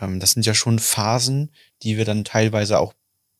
ähm, 0.00 0.18
das 0.20 0.32
sind 0.32 0.46
ja 0.46 0.54
schon 0.54 0.78
Phasen, 0.78 1.50
die 1.82 1.96
wir 1.98 2.04
dann 2.06 2.24
teilweise 2.24 2.78
auch 2.78 2.94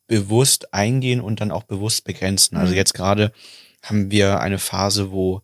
bewusst 0.09 0.75
eingehen 0.75 1.21
und 1.21 1.41
dann 1.41 1.51
auch 1.51 1.65
bewusst 1.65 2.05
begrenzen. 2.05 2.57
Also 2.57 2.73
Mhm. 2.73 2.77
jetzt 2.79 2.95
gerade 2.95 3.33
haben 3.83 4.11
wir 4.11 4.41
eine 4.41 4.59
Phase, 4.59 5.11
wo 5.11 5.43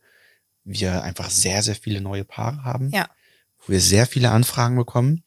wir 0.65 1.03
einfach 1.03 1.31
sehr, 1.31 1.63
sehr 1.63 1.75
viele 1.77 2.01
neue 2.01 2.25
Paare 2.25 2.65
haben, 2.65 2.91
Ja. 2.91 3.09
wo 3.61 3.73
wir 3.73 3.81
sehr 3.81 4.07
viele 4.07 4.31
Anfragen 4.31 4.77
bekommen 4.77 5.23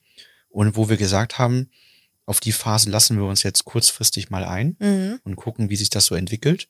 und 0.50 0.76
wo 0.76 0.90
wir 0.90 0.98
gesagt 0.98 1.38
haben, 1.40 1.70
auf 2.28 2.40
die 2.40 2.52
Phase 2.52 2.92
lassen 2.92 3.18
wir 3.18 3.26
uns 3.26 3.42
jetzt 3.42 3.66
kurzfristig 3.66 4.30
mal 4.30 4.44
ein 4.44 4.76
Mhm. 4.80 5.20
und 5.24 5.36
gucken, 5.38 5.70
wie 5.72 5.76
sich 5.76 5.90
das 5.90 6.06
so 6.06 6.14
entwickelt. 6.14 6.68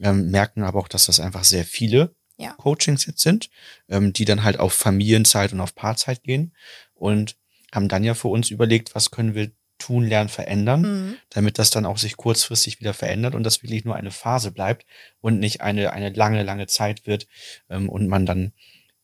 Ähm, 0.00 0.30
merken 0.32 0.64
aber 0.64 0.80
auch, 0.80 0.88
dass 0.88 1.06
das 1.06 1.20
einfach 1.20 1.44
sehr 1.44 1.64
viele 1.64 2.16
Ja. 2.36 2.54
Coachings 2.54 3.06
jetzt 3.06 3.20
sind, 3.20 3.48
ähm, 3.88 4.12
die 4.12 4.24
dann 4.24 4.42
halt 4.42 4.58
auf 4.58 4.72
Familienzeit 4.72 5.52
und 5.52 5.60
auf 5.60 5.76
Paarzeit 5.76 6.24
gehen 6.24 6.52
und 6.94 7.36
haben 7.72 7.88
dann 7.88 8.02
ja 8.02 8.14
für 8.14 8.26
uns 8.28 8.50
überlegt, 8.50 8.96
was 8.96 9.12
können 9.12 9.36
wir 9.36 9.52
tun, 9.78 10.04
lernen, 10.06 10.28
verändern, 10.28 10.80
Mhm. 10.82 11.16
damit 11.30 11.58
das 11.60 11.70
dann 11.70 11.84
auch 11.86 11.98
sich 11.98 12.16
kurzfristig 12.16 12.80
wieder 12.80 12.94
verändert 12.94 13.34
und 13.36 13.44
das 13.44 13.62
wirklich 13.62 13.84
nur 13.84 13.94
eine 13.96 14.10
Phase 14.10 14.50
bleibt 14.50 14.84
und 15.20 15.38
nicht 15.38 15.60
eine, 15.60 15.92
eine 15.92 16.10
lange, 16.10 16.42
lange 16.42 16.66
Zeit 16.66 17.06
wird 17.06 17.28
ähm, 17.70 17.88
und 17.88 18.08
man 18.08 18.24
dann 18.26 18.52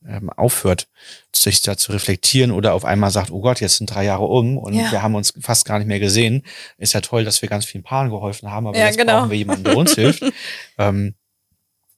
ähm, 0.07 0.31
aufhört, 0.31 0.89
sich 1.35 1.63
da 1.63 1.77
zu 1.77 1.93
reflektieren 1.93 2.51
oder 2.53 2.73
auf 2.75 2.85
einmal 2.85 3.11
sagt, 3.11 3.31
oh 3.31 3.41
Gott, 3.41 3.61
jetzt 3.61 3.77
sind 3.77 3.87
drei 3.95 4.05
Jahre 4.05 4.25
um 4.25 4.57
und 4.59 4.75
Ja. 4.75 4.91
wir 4.93 5.03
haben 5.03 5.15
uns 5.15 5.35
fast 5.41 5.65
gar 5.67 5.79
nicht 5.79 5.89
mehr 5.89 6.01
gesehen. 6.01 6.43
Ist 6.79 6.95
ja 6.95 7.01
toll, 7.01 7.25
dass 7.25 7.43
wir 7.43 7.49
ganz 7.49 7.65
vielen 7.67 7.85
Paaren 7.85 8.11
geholfen 8.11 8.51
haben, 8.51 8.67
aber 8.67 8.79
Ja, 8.79 8.87
jetzt 8.87 8.99
genau. 8.99 9.19
brauchen 9.21 9.31
wir 9.31 9.39
jemanden, 9.39 9.65
der 9.65 9.77
uns 9.77 9.95
hilft. 9.95 10.23
Ähm, 10.79 11.15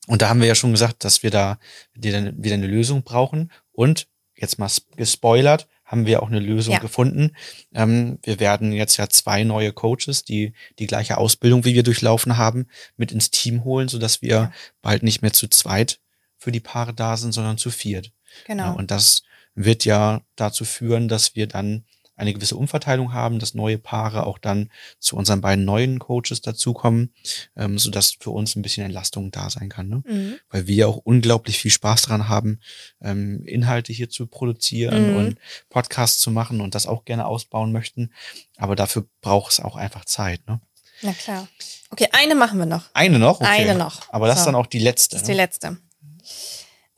und 0.07 0.21
da 0.21 0.27
haben 0.27 0.41
wir 0.41 0.47
ja 0.47 0.55
schon 0.55 0.71
gesagt, 0.71 1.05
dass 1.05 1.23
wir 1.23 1.31
da 1.31 1.57
wieder, 1.93 2.17
eine 2.17 2.67
Lösung 2.67 3.03
brauchen. 3.03 3.51
Und 3.71 4.07
jetzt 4.35 4.59
mal 4.59 4.67
sp- 4.67 4.91
gespoilert, 4.97 5.67
haben 5.85 6.05
wir 6.05 6.21
auch 6.23 6.27
eine 6.27 6.39
Lösung 6.39 6.73
Ja. 6.73 6.79
gefunden. 6.81 7.31
Ähm, 7.73 8.19
wir 8.23 8.41
werden 8.41 8.73
jetzt 8.73 8.97
ja 8.97 9.07
zwei 9.07 9.43
neue 9.45 9.71
Coaches, 9.71 10.25
die 10.25 10.51
die 10.79 10.87
gleiche 10.87 11.17
Ausbildung 11.17 11.63
wie 11.63 11.73
wir 11.73 11.83
durchlaufen 11.83 12.37
haben, 12.37 12.67
mit 12.97 13.13
ins 13.13 13.31
Team 13.31 13.63
holen, 13.63 13.87
sodass 13.87 14.21
wir 14.21 14.29
Ja. 14.29 14.51
bald 14.81 15.03
nicht 15.03 15.21
mehr 15.21 15.31
zu 15.31 15.47
zweit 15.47 15.99
für 16.43 16.51
die 16.51 16.59
Paare 16.59 16.93
da 16.93 17.15
sind, 17.15 17.31
sondern 17.31 17.57
zu 17.57 17.71
viert. 17.71 18.11
Genau. 18.45 18.63
Ja, 18.65 18.71
und 18.71 18.91
das 18.91 19.23
wird 19.55 19.85
ja 19.85 20.21
dazu 20.35 20.65
führen, 20.65 21.07
dass 21.07 21.35
wir 21.35 21.47
dann 21.47 21.85
eine 22.15 22.33
gewisse 22.33 22.55
Umverteilung 22.57 23.11
haben, 23.13 23.39
dass 23.39 23.53
neue 23.55 23.79
Paare 23.79 24.27
auch 24.27 24.37
dann 24.37 24.69
zu 24.99 25.15
unseren 25.15 25.41
beiden 25.41 25.65
neuen 25.65 25.97
Coaches 25.99 26.41
dazukommen, 26.41 27.11
ähm, 27.55 27.79
sodass 27.79 28.17
für 28.19 28.29
uns 28.29 28.55
ein 28.55 28.61
bisschen 28.61 28.83
Entlastung 28.85 29.31
da 29.31 29.49
sein 29.49 29.69
kann. 29.69 29.87
Ne? 29.89 30.03
mhm. 30.05 30.35
Weil 30.49 30.67
wir 30.67 30.89
auch 30.89 30.97
unglaublich 30.97 31.57
viel 31.57 31.71
Spaß 31.71 32.03
dran 32.03 32.27
haben, 32.29 32.59
ähm, 33.01 33.43
Inhalte 33.45 33.93
hier 33.93 34.09
zu 34.09 34.27
produzieren 34.27 35.11
Mhm. 35.11 35.17
und 35.17 35.37
Podcasts 35.69 36.19
zu 36.19 36.29
machen 36.29 36.61
und 36.61 36.75
das 36.75 36.85
auch 36.87 37.03
gerne 37.05 37.25
ausbauen 37.25 37.71
möchten. 37.71 38.11
Aber 38.57 38.75
dafür 38.75 39.07
braucht 39.21 39.53
es 39.53 39.59
auch 39.59 39.75
einfach 39.75 40.05
Zeit. 40.05 40.45
Ne? 40.47 40.59
Na 41.01 41.13
klar. 41.13 41.47
Okay, 41.89 42.07
eine 42.11 42.35
machen 42.35 42.59
wir 42.59 42.65
noch. 42.65 42.89
Eine 42.93 43.17
noch? 43.19 43.39
Okay. 43.41 43.49
Eine 43.49 43.75
noch. 43.75 44.09
Aber 44.09 44.27
das 44.27 44.37
ist 44.39 44.43
So. 44.45 44.51
dann 44.51 44.55
auch 44.61 44.67
die 44.67 44.79
letzte. 44.79 45.15
Das 45.15 45.21
ist 45.23 45.27
die 45.27 45.31
ne? 45.31 45.37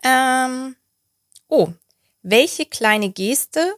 Ähm, 0.04 0.76
oh, 1.48 1.70
welche 2.22 2.66
kleine 2.66 3.10
Geste, 3.10 3.76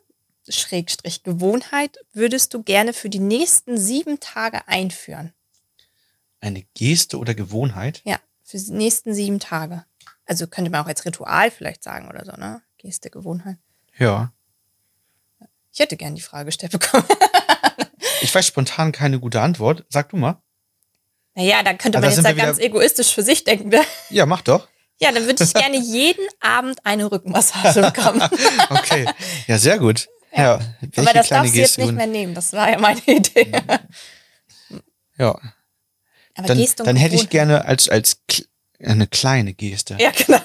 Schrägstrich 0.50 1.24
Gewohnheit, 1.24 1.98
würdest 2.14 2.54
du 2.54 2.64
gerne 2.64 2.94
für 2.94 3.10
die 3.10 3.20
nächsten 3.20 3.78
sieben 3.78 4.20
Tage 4.20 4.68
einführen? 4.68 5.34
Eine 6.40 6.64
Geste 6.74 7.18
oder 7.18 7.34
Gewohnheit? 7.34 8.02
Ja, 8.06 8.20
für 8.44 8.58
die 8.58 8.72
nächsten 8.72 9.14
sieben 9.14 9.40
Tage. 9.40 9.86
Also 10.26 10.48
könnte 10.48 10.70
man 10.72 10.84
auch 10.84 10.88
als 10.88 11.06
Ritual 11.06 11.52
vielleicht 11.52 11.84
sagen 11.84 12.08
oder 12.10 12.24
so, 12.26 12.32
ne? 12.34 12.62
Geste, 12.78 13.10
Gewohnheit. 13.10 13.58
Ja. 13.98 14.34
Ich 15.72 15.80
hätte 15.80 15.98
gern 15.98 16.16
die 16.16 16.22
Frage 16.22 16.46
gestellt 16.48 16.72
bekommen. 16.74 17.06
Ich 18.20 18.34
weiß 18.34 18.48
spontan 18.48 18.92
keine 18.92 19.20
gute 19.20 19.42
Antwort. 19.42 19.86
Sag 19.90 20.10
du 20.10 20.18
mal. 20.18 20.42
naja, 21.36 21.62
dann 21.62 21.78
könnte 21.78 22.00
Ah, 22.00 22.02
man 22.02 22.10
da 22.10 22.16
jetzt 22.16 22.26
ja 22.26 22.36
wir 22.36 22.44
ganz 22.46 22.58
egoistisch 22.58 23.14
für 23.14 23.22
sich 23.22 23.44
denken. 23.44 23.70
Ne? 23.70 23.84
Ja, 24.10 24.26
mach 24.26 24.42
doch. 24.42 24.68
Ja, 25.00 25.12
dann 25.12 25.26
würde 25.26 25.44
ich 25.44 25.54
gerne 25.54 25.78
jeden 25.78 26.26
Abend 26.40 26.80
eine 26.84 27.12
Rückenmassage 27.12 27.82
bekommen. 27.92 28.22
Okay. 28.70 29.06
Ja, 29.48 29.58
sehr 29.58 29.78
gut. 29.80 30.08
Ja, 30.36 30.60
welche 30.82 31.02
Aber 31.02 31.14
das 31.14 31.30
darfst 31.30 31.56
du 31.56 31.60
jetzt 31.60 31.78
nicht 31.78 31.94
mehr 31.94 32.08
nehmen. 32.08 32.34
Das 32.34 32.54
war 32.54 32.70
ja 32.70 32.78
meine 32.80 33.00
Idee. 33.06 33.52
Ja, 35.18 35.40
Aber 36.36 36.48
dann, 36.48 36.58
Geste 36.58 36.84
und 36.84 36.88
dann 36.88 36.96
hätte 36.96 37.16
ich 37.16 37.30
gerne 37.30 37.66
als, 37.66 37.90
als 37.90 38.22
eine 38.84 39.08
kleine 39.08 39.54
Geste. 39.54 39.98
Ja, 40.00 40.12
genau. 40.12 40.40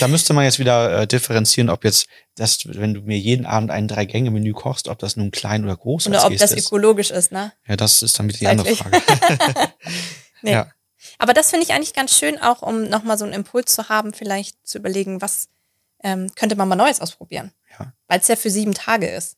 Da 0.00 0.08
müsste 0.08 0.34
man 0.34 0.44
jetzt 0.44 0.58
wieder 0.58 1.00
äh, 1.02 1.06
differenzieren, 1.06 1.70
ob 1.70 1.84
jetzt 1.84 2.06
das, 2.34 2.58
wenn 2.66 2.94
du 2.94 3.00
mir 3.00 3.18
jeden 3.18 3.46
Abend 3.46 3.70
ein 3.70 3.88
Drei-Gänge-Menü 3.88 4.52
kochst, 4.52 4.88
ob 4.88 4.98
das 4.98 5.16
nun 5.16 5.30
klein 5.30 5.64
oder 5.64 5.76
groß 5.76 6.06
Oder 6.08 6.16
als 6.16 6.24
ob 6.24 6.32
das 6.32 6.40
Geste 6.40 6.56
ist. 6.56 6.66
ökologisch 6.66 7.10
ist, 7.10 7.32
ne? 7.32 7.52
Ja, 7.66 7.76
das 7.76 8.02
ist 8.02 8.18
dann 8.18 8.28
wieder 8.28 8.38
die 8.38 8.46
andere. 8.48 8.76
Frage. 8.76 9.00
Nee. 10.42 10.52
Ja. 10.52 10.70
Aber 11.18 11.34
das 11.34 11.50
finde 11.50 11.64
ich 11.66 11.72
eigentlich 11.72 11.94
ganz 11.94 12.16
schön, 12.16 12.38
auch 12.40 12.62
um 12.62 12.88
nochmal 12.88 13.18
so 13.18 13.24
einen 13.24 13.34
Impuls 13.34 13.74
zu 13.74 13.88
haben, 13.88 14.12
vielleicht 14.12 14.56
zu 14.66 14.78
überlegen, 14.78 15.20
was 15.20 15.48
ähm, 16.04 16.30
könnte 16.36 16.54
man 16.56 16.68
mal 16.68 16.76
Neues 16.76 17.00
ausprobieren. 17.00 17.52
Ja. 17.78 17.92
Weil 18.06 18.20
es 18.20 18.28
ja 18.28 18.36
für 18.36 18.50
sieben 18.50 18.72
Tage 18.74 19.08
ist. 19.08 19.36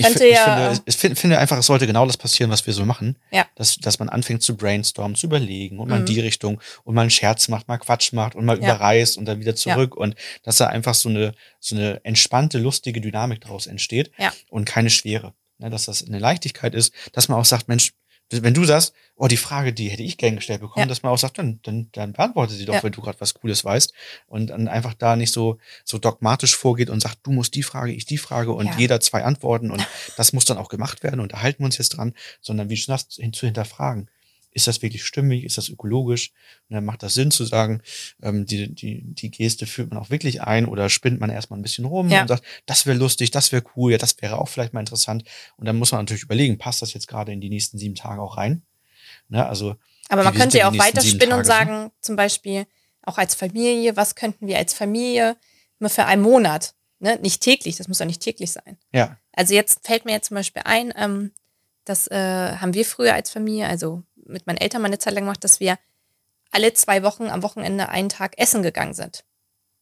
Ich, 0.00 0.06
ich 0.06 0.20
ja- 0.32 0.44
finde, 0.70 0.82
ich 0.86 0.96
finde, 0.96 1.16
finde 1.16 1.38
einfach, 1.38 1.58
es 1.58 1.66
sollte 1.66 1.86
genau 1.88 2.06
das 2.06 2.16
passieren, 2.16 2.50
was 2.52 2.64
wir 2.66 2.72
so 2.72 2.84
machen. 2.84 3.16
Ja. 3.32 3.46
Dass, 3.56 3.76
dass 3.78 3.98
man 3.98 4.08
anfängt 4.08 4.42
zu 4.44 4.56
brainstormen, 4.56 5.16
zu 5.16 5.26
überlegen 5.26 5.80
und 5.80 5.88
mal 5.88 5.96
in 5.96 6.02
Mhm. 6.02 6.06
die 6.06 6.20
Richtung 6.20 6.60
und 6.84 6.94
mal 6.94 7.00
einen 7.00 7.10
Scherz 7.10 7.48
macht, 7.48 7.66
mal 7.66 7.78
Quatsch 7.78 8.12
macht 8.12 8.36
und 8.36 8.44
mal 8.44 8.60
Ja. 8.60 8.74
überreißt 8.74 9.18
und 9.18 9.24
dann 9.24 9.40
wieder 9.40 9.56
zurück 9.56 9.96
und 9.96 10.14
dass 10.44 10.56
da 10.58 10.68
einfach 10.68 10.94
so 10.94 11.08
eine, 11.08 11.34
so 11.58 11.74
eine 11.74 12.00
entspannte, 12.04 12.58
lustige 12.58 13.00
Dynamik 13.00 13.40
daraus 13.40 13.66
entsteht 13.66 14.12
Ja. 14.18 14.32
und 14.50 14.66
keine 14.66 14.90
Schwere. 14.90 15.34
Ne, 15.60 15.68
dass 15.70 15.86
das 15.86 16.06
eine 16.06 16.20
Leichtigkeit 16.20 16.74
ist, 16.76 16.94
dass 17.12 17.28
man 17.28 17.36
auch 17.40 17.44
sagt, 17.44 17.66
Mensch, 17.66 17.92
wenn 18.30 18.54
du 18.54 18.64
sagst, 18.64 18.92
oh, 19.16 19.26
die 19.26 19.36
Frage, 19.36 19.72
die 19.72 19.88
hätte 19.88 20.02
ich 20.02 20.16
gern 20.18 20.36
gestellt 20.36 20.60
bekommen, 20.60 20.84
Ja. 20.84 20.88
dass 20.88 21.02
man 21.02 21.12
auch 21.12 21.18
sagt, 21.18 21.38
dann, 21.38 21.60
dann, 21.62 21.88
dann 21.92 22.12
beantworte 22.12 22.52
sie 22.54 22.64
doch, 22.66 22.74
Ja. 22.74 22.82
wenn 22.82 22.92
du 22.92 23.00
gerade 23.00 23.20
was 23.20 23.34
Cooles 23.34 23.64
weißt. 23.64 23.92
Und 24.26 24.48
dann 24.50 24.68
einfach 24.68 24.94
da 24.94 25.16
nicht 25.16 25.32
so, 25.32 25.58
so 25.84 25.98
dogmatisch 25.98 26.54
vorgeht 26.56 26.90
und 26.90 27.00
sagt, 27.00 27.18
du 27.22 27.32
musst 27.32 27.54
die 27.54 27.62
Frage, 27.62 27.92
ich 27.92 28.04
die 28.06 28.18
Frage 28.18 28.52
und 28.52 28.66
Ja. 28.66 28.74
jeder 28.76 29.00
zwei 29.00 29.24
Antworten 29.24 29.70
und 29.70 29.78
das 30.16 30.32
muss 30.32 30.44
dann 30.44 30.58
auch 30.58 30.68
gemacht 30.68 31.02
werden 31.02 31.20
und 31.20 31.32
da 31.32 31.40
halten 31.42 31.60
wir 31.60 31.66
uns 31.66 31.78
jetzt 31.78 31.90
dran, 31.90 32.14
sondern 32.40 32.68
wie 32.68 32.76
schon 32.76 32.92
das 32.92 33.06
hin, 33.16 33.32
zu 33.32 33.46
hinterfragen. 33.46 34.08
Ist 34.50 34.66
das 34.66 34.82
wirklich 34.82 35.04
stimmig? 35.04 35.44
Ist 35.44 35.58
das 35.58 35.68
ökologisch? 35.68 36.32
Und 36.68 36.74
dann 36.74 36.84
macht 36.84 37.02
das 37.02 37.14
Sinn 37.14 37.30
zu 37.30 37.44
sagen, 37.44 37.82
ähm, 38.22 38.46
die, 38.46 38.74
die, 38.74 39.02
die 39.02 39.30
Geste 39.30 39.66
führt 39.66 39.90
man 39.90 39.98
auch 39.98 40.10
wirklich 40.10 40.42
ein 40.42 40.64
oder 40.66 40.88
spinnt 40.88 41.20
man 41.20 41.30
erstmal 41.30 41.58
ein 41.58 41.62
bisschen 41.62 41.84
rum 41.84 42.08
Ja. 42.08 42.22
und 42.22 42.28
sagt, 42.28 42.44
das 42.66 42.86
wäre 42.86 42.96
lustig, 42.96 43.30
das 43.30 43.52
wäre 43.52 43.62
cool, 43.76 43.92
ja, 43.92 43.98
das 43.98 44.20
wäre 44.22 44.38
auch 44.38 44.48
vielleicht 44.48 44.72
mal 44.72 44.80
interessant. 44.80 45.24
Und 45.56 45.66
dann 45.66 45.76
muss 45.76 45.92
man 45.92 46.00
natürlich 46.00 46.22
überlegen, 46.24 46.58
passt 46.58 46.82
das 46.82 46.94
jetzt 46.94 47.08
gerade 47.08 47.32
in 47.32 47.40
die 47.40 47.50
nächsten 47.50 47.78
sieben 47.78 47.94
Tage 47.94 48.20
auch 48.22 48.36
rein? 48.36 48.62
Ne, 49.28 49.46
also 49.46 49.76
Aber 50.08 50.22
man 50.24 50.32
könnte 50.32 50.52
sind 50.52 50.60
ja 50.60 50.68
auch 50.68 50.72
sieben 50.72 50.84
weiterspinnen 50.84 51.38
und 51.38 51.44
sagen, 51.44 51.90
zum 52.00 52.16
Beispiel 52.16 52.66
auch 53.02 53.18
als 53.18 53.34
Familie, 53.34 53.96
was 53.96 54.14
könnten 54.14 54.46
wir 54.46 54.58
als 54.58 54.72
Familie 54.74 55.36
mal 55.78 55.88
für 55.88 56.06
einen 56.06 56.22
Monat, 56.22 56.74
ne? 56.98 57.18
nicht 57.22 57.42
täglich, 57.42 57.76
das 57.76 57.88
muss 57.88 57.98
ja 57.98 58.06
nicht 58.06 58.22
täglich 58.22 58.50
sein. 58.52 58.78
ja, 58.92 59.18
Also 59.32 59.54
jetzt 59.54 59.86
fällt 59.86 60.04
mir 60.04 60.12
jetzt 60.12 60.28
zum 60.28 60.34
Beispiel 60.36 60.62
ein, 60.64 60.92
ähm, 60.96 61.32
das 61.84 62.06
äh, 62.08 62.56
haben 62.56 62.74
wir 62.74 62.84
früher 62.84 63.14
als 63.14 63.30
Familie, 63.30 63.66
also 63.66 64.02
mit 64.28 64.46
meinen 64.46 64.58
Eltern 64.58 64.82
mal 64.82 64.86
eine 64.86 64.98
Zeit 64.98 65.14
lang 65.14 65.24
gemacht, 65.24 65.42
dass 65.44 65.60
wir 65.60 65.78
alle 66.50 66.72
zwei 66.72 67.02
Wochen 67.02 67.28
am 67.28 67.42
Wochenende 67.42 67.88
einen 67.88 68.08
Tag 68.08 68.38
essen 68.38 68.62
gegangen 68.62 68.94
sind. 68.94 69.24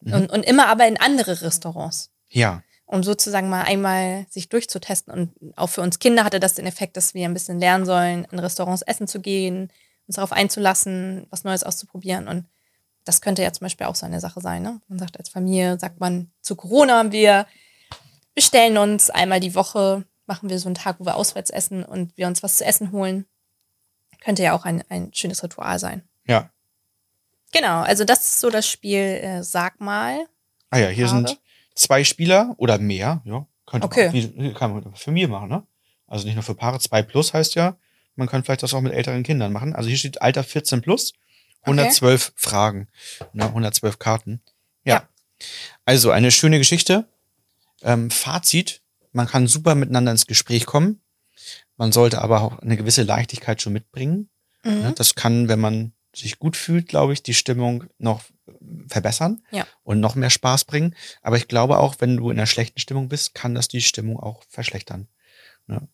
Mhm. 0.00 0.12
Und, 0.14 0.30
und 0.30 0.42
immer 0.44 0.68
aber 0.68 0.86
in 0.86 0.98
andere 0.98 1.42
Restaurants. 1.42 2.10
ja, 2.28 2.62
um 2.86 3.02
sozusagen 3.02 3.48
mal 3.48 3.62
einmal 3.62 4.26
sich 4.30 4.48
durchzutesten. 4.48 5.12
Und 5.12 5.58
auch 5.58 5.68
für 5.68 5.82
uns 5.82 5.98
Kinder 5.98 6.24
hatte 6.24 6.40
das 6.40 6.54
den 6.54 6.66
Effekt, 6.66 6.96
dass 6.96 7.14
wir 7.14 7.24
ein 7.24 7.34
bisschen 7.34 7.58
lernen 7.58 7.84
sollen, 7.84 8.26
in 8.30 8.38
Restaurants 8.38 8.82
essen 8.82 9.08
zu 9.08 9.20
gehen, 9.20 9.72
uns 10.06 10.16
darauf 10.16 10.32
einzulassen, 10.32 11.26
was 11.30 11.44
Neues 11.44 11.64
auszuprobieren. 11.64 12.28
Und 12.28 12.46
das 13.04 13.20
könnte 13.20 13.42
ja 13.42 13.52
zum 13.52 13.64
Beispiel 13.64 13.86
auch 13.86 13.96
so 13.96 14.06
eine 14.06 14.20
Sache 14.20 14.40
sein. 14.40 14.62
Ne? 14.62 14.80
Man 14.86 15.00
sagt 15.00 15.18
als 15.18 15.28
Familie, 15.28 15.78
sagt 15.80 15.98
man, 15.98 16.30
zu 16.42 16.54
Corona 16.54 16.98
haben 16.98 17.12
wir, 17.12 17.46
bestellen 18.34 18.78
uns 18.78 19.10
einmal 19.10 19.40
die 19.40 19.56
Woche, 19.56 20.04
machen 20.26 20.48
wir 20.48 20.58
so 20.60 20.68
einen 20.68 20.76
Tag, 20.76 21.00
wo 21.00 21.06
wir 21.06 21.16
auswärts 21.16 21.50
essen 21.50 21.84
und 21.84 22.16
wir 22.16 22.28
uns 22.28 22.42
was 22.42 22.56
zu 22.56 22.64
essen 22.64 22.92
holen. 22.92 23.26
Könnte 24.26 24.42
ja 24.42 24.54
auch 24.54 24.64
ein, 24.64 24.82
ein 24.88 25.14
schönes 25.14 25.42
Ritual 25.44 25.78
sein. 25.78 26.02
ja. 26.26 26.50
Genau, 27.52 27.82
also 27.82 28.04
das 28.04 28.18
ist 28.24 28.40
so 28.40 28.50
das 28.50 28.68
Spiel, 28.68 28.98
äh, 29.00 29.42
sag 29.44 29.80
mal. 29.80 30.26
Ah 30.70 30.78
ja, 30.78 30.88
hier 30.88 31.06
Paare? 31.06 31.28
sind 31.28 31.40
zwei 31.76 32.02
Spieler 32.02 32.54
oder 32.58 32.78
mehr, 32.78 33.22
ja. 33.24 33.46
Könnte 33.66 33.86
Okay. 33.86 34.32
man, 34.36 34.52
kann 34.52 34.72
man 34.72 34.94
für 34.96 35.12
mir 35.12 35.28
machen, 35.28 35.48
ne? 35.48 35.62
Also 36.08 36.26
nicht 36.26 36.34
nur 36.34 36.42
für 36.42 36.56
Paare, 36.56 36.80
zwei 36.80 37.02
plus 37.02 37.32
heißt 37.32 37.54
ja, 37.54 37.76
man 38.16 38.28
kann 38.28 38.42
vielleicht 38.42 38.64
das 38.64 38.74
auch 38.74 38.80
mit 38.80 38.92
älteren 38.92 39.22
Kindern 39.22 39.52
machen. 39.52 39.74
Also 39.76 39.88
hier 39.88 39.96
steht 39.96 40.20
Alter 40.20 40.42
14 40.42 40.82
plus, 40.82 41.12
112 41.62 42.32
Fragen, 42.34 42.88
ne, 43.32 43.44
112 43.44 43.98
Karten. 44.00 44.42
Ja. 44.84 44.94
Ja. 44.94 45.08
Also 45.84 46.10
eine 46.10 46.32
schöne 46.32 46.58
Geschichte. 46.58 47.06
Ähm, 47.82 48.10
Fazit, 48.10 48.82
man 49.12 49.28
kann 49.28 49.46
super 49.46 49.76
miteinander 49.76 50.10
ins 50.10 50.26
Gespräch 50.26 50.66
kommen. 50.66 51.00
Man 51.76 51.92
sollte 51.92 52.22
aber 52.22 52.40
auch 52.42 52.58
eine 52.60 52.76
gewisse 52.76 53.02
Leichtigkeit 53.02 53.60
schon 53.62 53.72
mitbringen. 53.72 54.30
Mhm. 54.64 54.72
Ne? 54.82 54.92
Das 54.96 55.14
kann, 55.14 55.48
wenn 55.48 55.60
man 55.60 55.92
sich 56.14 56.38
gut 56.38 56.56
fühlt, 56.56 56.88
glaube 56.88 57.12
ich, 57.12 57.22
die 57.22 57.34
Stimmung 57.34 57.84
noch 57.98 58.22
verbessern 58.88 59.42
Ja. 59.50 59.66
und 59.82 60.00
noch 60.00 60.14
mehr 60.14 60.30
Spaß 60.30 60.64
bringen. 60.64 60.94
Aber 61.20 61.36
ich 61.36 61.48
glaube 61.48 61.78
auch, 61.78 61.96
wenn 61.98 62.16
du 62.16 62.30
in 62.30 62.38
einer 62.38 62.46
schlechten 62.46 62.78
Stimmung 62.80 63.08
bist, 63.08 63.34
kann 63.34 63.54
das 63.54 63.68
die 63.68 63.82
Stimmung 63.82 64.18
auch 64.18 64.42
verschlechtern. 64.48 65.08
Ne? 65.66 65.86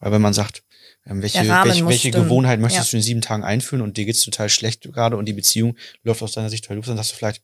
Weil 0.00 0.12
wenn 0.12 0.22
man 0.22 0.32
sagt, 0.32 0.62
ähm, 1.04 1.20
welche, 1.22 1.40
welche, 1.46 1.86
welche. 1.86 2.10
Gewohnheit 2.12 2.60
möchtest 2.60 2.86
Ja. 2.86 2.90
du 2.92 2.96
in 2.98 3.02
sieben 3.02 3.20
Tagen 3.20 3.42
einführen 3.44 3.82
und 3.82 3.96
dir 3.96 4.06
geht's 4.06 4.22
total 4.22 4.48
schlecht 4.48 4.82
gerade 4.92 5.16
und 5.16 5.26
die 5.26 5.32
Beziehung 5.34 5.76
läuft 6.02 6.22
aus 6.22 6.32
deiner 6.32 6.48
Sicht 6.50 6.64
total 6.64 6.76
los, 6.78 6.86
dann 6.86 6.96
sagst 6.96 7.12
du 7.12 7.16
vielleicht, 7.16 7.42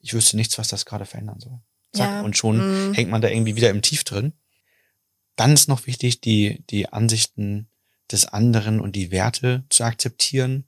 ich 0.00 0.12
wüsste 0.14 0.36
nichts, 0.36 0.58
was 0.58 0.68
das 0.68 0.84
gerade 0.84 1.06
verändern 1.06 1.40
soll. 1.40 1.58
Zack, 1.92 2.10
Ja. 2.10 2.20
und 2.20 2.36
schon 2.36 2.90
Mhm. 2.90 2.94
hängt 2.94 3.10
man 3.10 3.22
da 3.22 3.28
irgendwie 3.28 3.56
wieder 3.56 3.70
im 3.70 3.82
Tief 3.82 4.04
drin. 4.04 4.32
Dann 5.36 5.52
ist 5.52 5.68
noch 5.68 5.86
wichtig, 5.86 6.20
die, 6.20 6.62
die 6.70 6.88
Ansichten 6.92 7.68
des 8.10 8.26
anderen 8.26 8.80
und 8.80 8.94
die 8.94 9.10
Werte 9.10 9.64
zu 9.68 9.84
akzeptieren, 9.84 10.64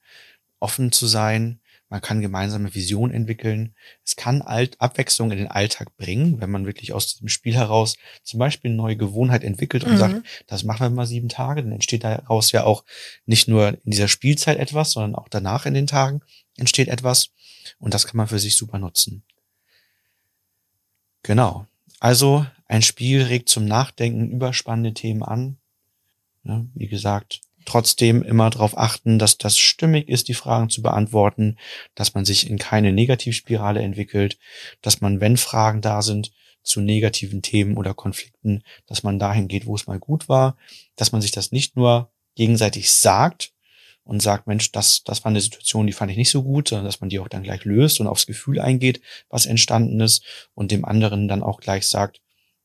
offen 0.58 0.90
zu 0.92 1.06
sein. 1.06 1.60
Man 1.88 2.00
kann 2.00 2.20
gemeinsame 2.20 2.74
Visionen 2.74 3.14
entwickeln. 3.14 3.76
Es 4.04 4.16
kann 4.16 4.42
Alt 4.42 4.80
Abwechslung 4.80 5.30
in 5.30 5.38
den 5.38 5.46
Alltag 5.46 5.96
bringen, 5.96 6.40
wenn 6.40 6.50
man 6.50 6.66
wirklich 6.66 6.92
aus 6.92 7.12
diesem 7.12 7.28
Spiel 7.28 7.54
heraus 7.54 7.96
zum 8.24 8.40
Beispiel 8.40 8.70
eine 8.70 8.76
neue 8.76 8.96
Gewohnheit 8.96 9.44
entwickelt 9.44 9.84
und 9.84 9.92
Mhm. 9.92 9.98
sagt, 9.98 10.26
das 10.48 10.64
machen 10.64 10.80
wir 10.80 10.90
mal 10.90 11.06
sieben 11.06 11.28
Tage, 11.28 11.62
dann 11.62 11.70
entsteht 11.70 12.02
daraus 12.02 12.50
ja 12.50 12.64
auch 12.64 12.84
nicht 13.24 13.46
nur 13.46 13.68
in 13.68 13.90
dieser 13.92 14.08
Spielzeit 14.08 14.58
etwas, 14.58 14.90
sondern 14.92 15.14
auch 15.14 15.28
danach 15.28 15.64
in 15.66 15.74
den 15.74 15.86
Tagen 15.86 16.22
entsteht 16.56 16.88
etwas. 16.88 17.30
Und 17.78 17.94
das 17.94 18.06
kann 18.06 18.16
man 18.16 18.26
für 18.26 18.40
sich 18.40 18.56
super 18.56 18.78
nutzen. 18.78 19.22
Genau. 21.22 21.66
Also 22.00 22.46
ein 22.66 22.82
Spiel 22.82 23.22
regt 23.22 23.48
zum 23.48 23.64
Nachdenken 23.64 24.30
über 24.30 24.52
spannende 24.52 24.94
Themen 24.94 25.22
an. 25.22 25.56
Ja, 26.44 26.64
wie 26.74 26.88
gesagt, 26.88 27.40
trotzdem 27.64 28.22
immer 28.22 28.50
darauf 28.50 28.78
achten, 28.78 29.18
dass 29.18 29.38
das 29.38 29.58
stimmig 29.58 30.08
ist, 30.08 30.28
die 30.28 30.34
Fragen 30.34 30.70
zu 30.70 30.82
beantworten, 30.82 31.56
dass 31.94 32.14
man 32.14 32.24
sich 32.24 32.48
in 32.48 32.58
keine 32.58 32.92
Negativspirale 32.92 33.82
entwickelt, 33.82 34.38
dass 34.80 35.00
man, 35.00 35.20
wenn 35.20 35.36
Fragen 35.36 35.80
da 35.80 36.02
sind, 36.02 36.32
zu 36.62 36.80
negativen 36.80 37.42
Themen 37.42 37.76
oder 37.76 37.94
Konflikten, 37.94 38.62
dass 38.86 39.02
man 39.02 39.18
dahin 39.18 39.48
geht, 39.48 39.66
wo 39.66 39.74
es 39.76 39.86
mal 39.86 39.98
gut 40.00 40.28
war, 40.28 40.56
dass 40.96 41.12
man 41.12 41.20
sich 41.20 41.30
das 41.30 41.52
nicht 41.52 41.76
nur 41.76 42.10
gegenseitig 42.34 42.90
sagt 42.90 43.52
und 44.06 44.22
sagt, 44.22 44.46
Mensch, 44.46 44.70
das, 44.70 45.02
das 45.02 45.24
war 45.24 45.30
eine 45.30 45.40
Situation, 45.40 45.86
die 45.86 45.92
fand 45.92 46.10
ich 46.12 46.16
nicht 46.16 46.30
so 46.30 46.44
gut, 46.44 46.68
sondern 46.68 46.86
dass 46.86 47.00
man 47.00 47.10
die 47.10 47.18
auch 47.18 47.28
dann 47.28 47.42
gleich 47.42 47.64
löst 47.64 48.00
und 48.00 48.06
aufs 48.06 48.26
Gefühl 48.26 48.60
eingeht, 48.60 49.00
was 49.28 49.46
entstanden 49.46 50.00
ist 50.00 50.24
und 50.54 50.70
dem 50.70 50.84
anderen 50.84 51.26
dann 51.26 51.42
auch 51.42 51.60
gleich 51.60 51.88
sagt, 51.88 52.20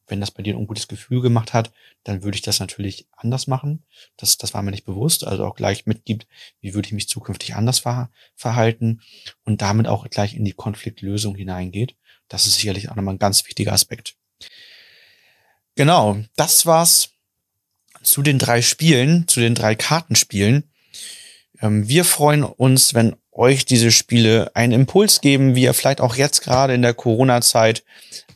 wenn 0.07 0.19
das 0.19 0.29
bei 0.29 0.43
dir 0.43 0.53
ein 0.53 0.59
ungutes 0.59 0.87
Gefühl 0.87 1.21
gemacht 1.21 1.53
hat, 1.53 1.71
dann 2.03 2.21
würde 2.21 2.35
ich 2.35 2.41
das 2.41 2.59
natürlich 2.59 3.07
anders 3.15 3.47
machen. 3.47 3.83
Das, 4.17 4.37
das 4.37 4.53
war 4.53 4.61
mir 4.61 4.71
nicht 4.71 4.85
bewusst. 4.85 5.25
Also 5.25 5.45
auch 5.45 5.55
gleich 5.55 5.85
mitgibt, 5.85 6.27
wie 6.59 6.73
würde 6.73 6.87
ich 6.87 6.93
mich 6.93 7.07
zukünftig 7.07 7.55
anders 7.55 7.79
ver 7.79 8.11
verhalten 8.35 9.01
und 9.43 9.61
damit 9.61 9.87
auch 9.87 10.07
gleich 10.09 10.35
in 10.35 10.45
die 10.45 10.51
Konfliktlösung 10.51 11.35
hineingeht. 11.35 11.95
Das 12.27 12.45
ist 12.45 12.55
sicherlich 12.55 12.89
auch 12.89 12.95
nochmal 12.95 13.15
ein 13.15 13.19
ganz 13.19 13.45
wichtiger 13.47 13.73
Aspekt. 13.73 14.15
Genau, 15.75 16.19
das 16.35 16.65
war's 16.65 17.11
zu 18.03 18.21
den 18.21 18.37
drei 18.37 18.61
Spielen, 18.61 19.27
zu 19.27 19.39
den 19.39 19.55
drei 19.55 19.75
Kartenspielen. 19.75 20.70
Ähm, 21.61 21.87
wir 21.87 22.05
freuen 22.05 22.43
uns, 22.43 22.93
wenn 22.93 23.15
euch 23.31 23.65
diese 23.65 23.91
Spiele 23.91 24.51
einen 24.55 24.73
Impuls 24.73 25.21
geben, 25.21 25.55
wie 25.55 25.63
ihr 25.63 25.73
vielleicht 25.73 26.01
auch 26.01 26.15
jetzt 26.15 26.41
gerade 26.41 26.73
in 26.73 26.81
der 26.81 26.93
Corona-Zeit 26.93 27.83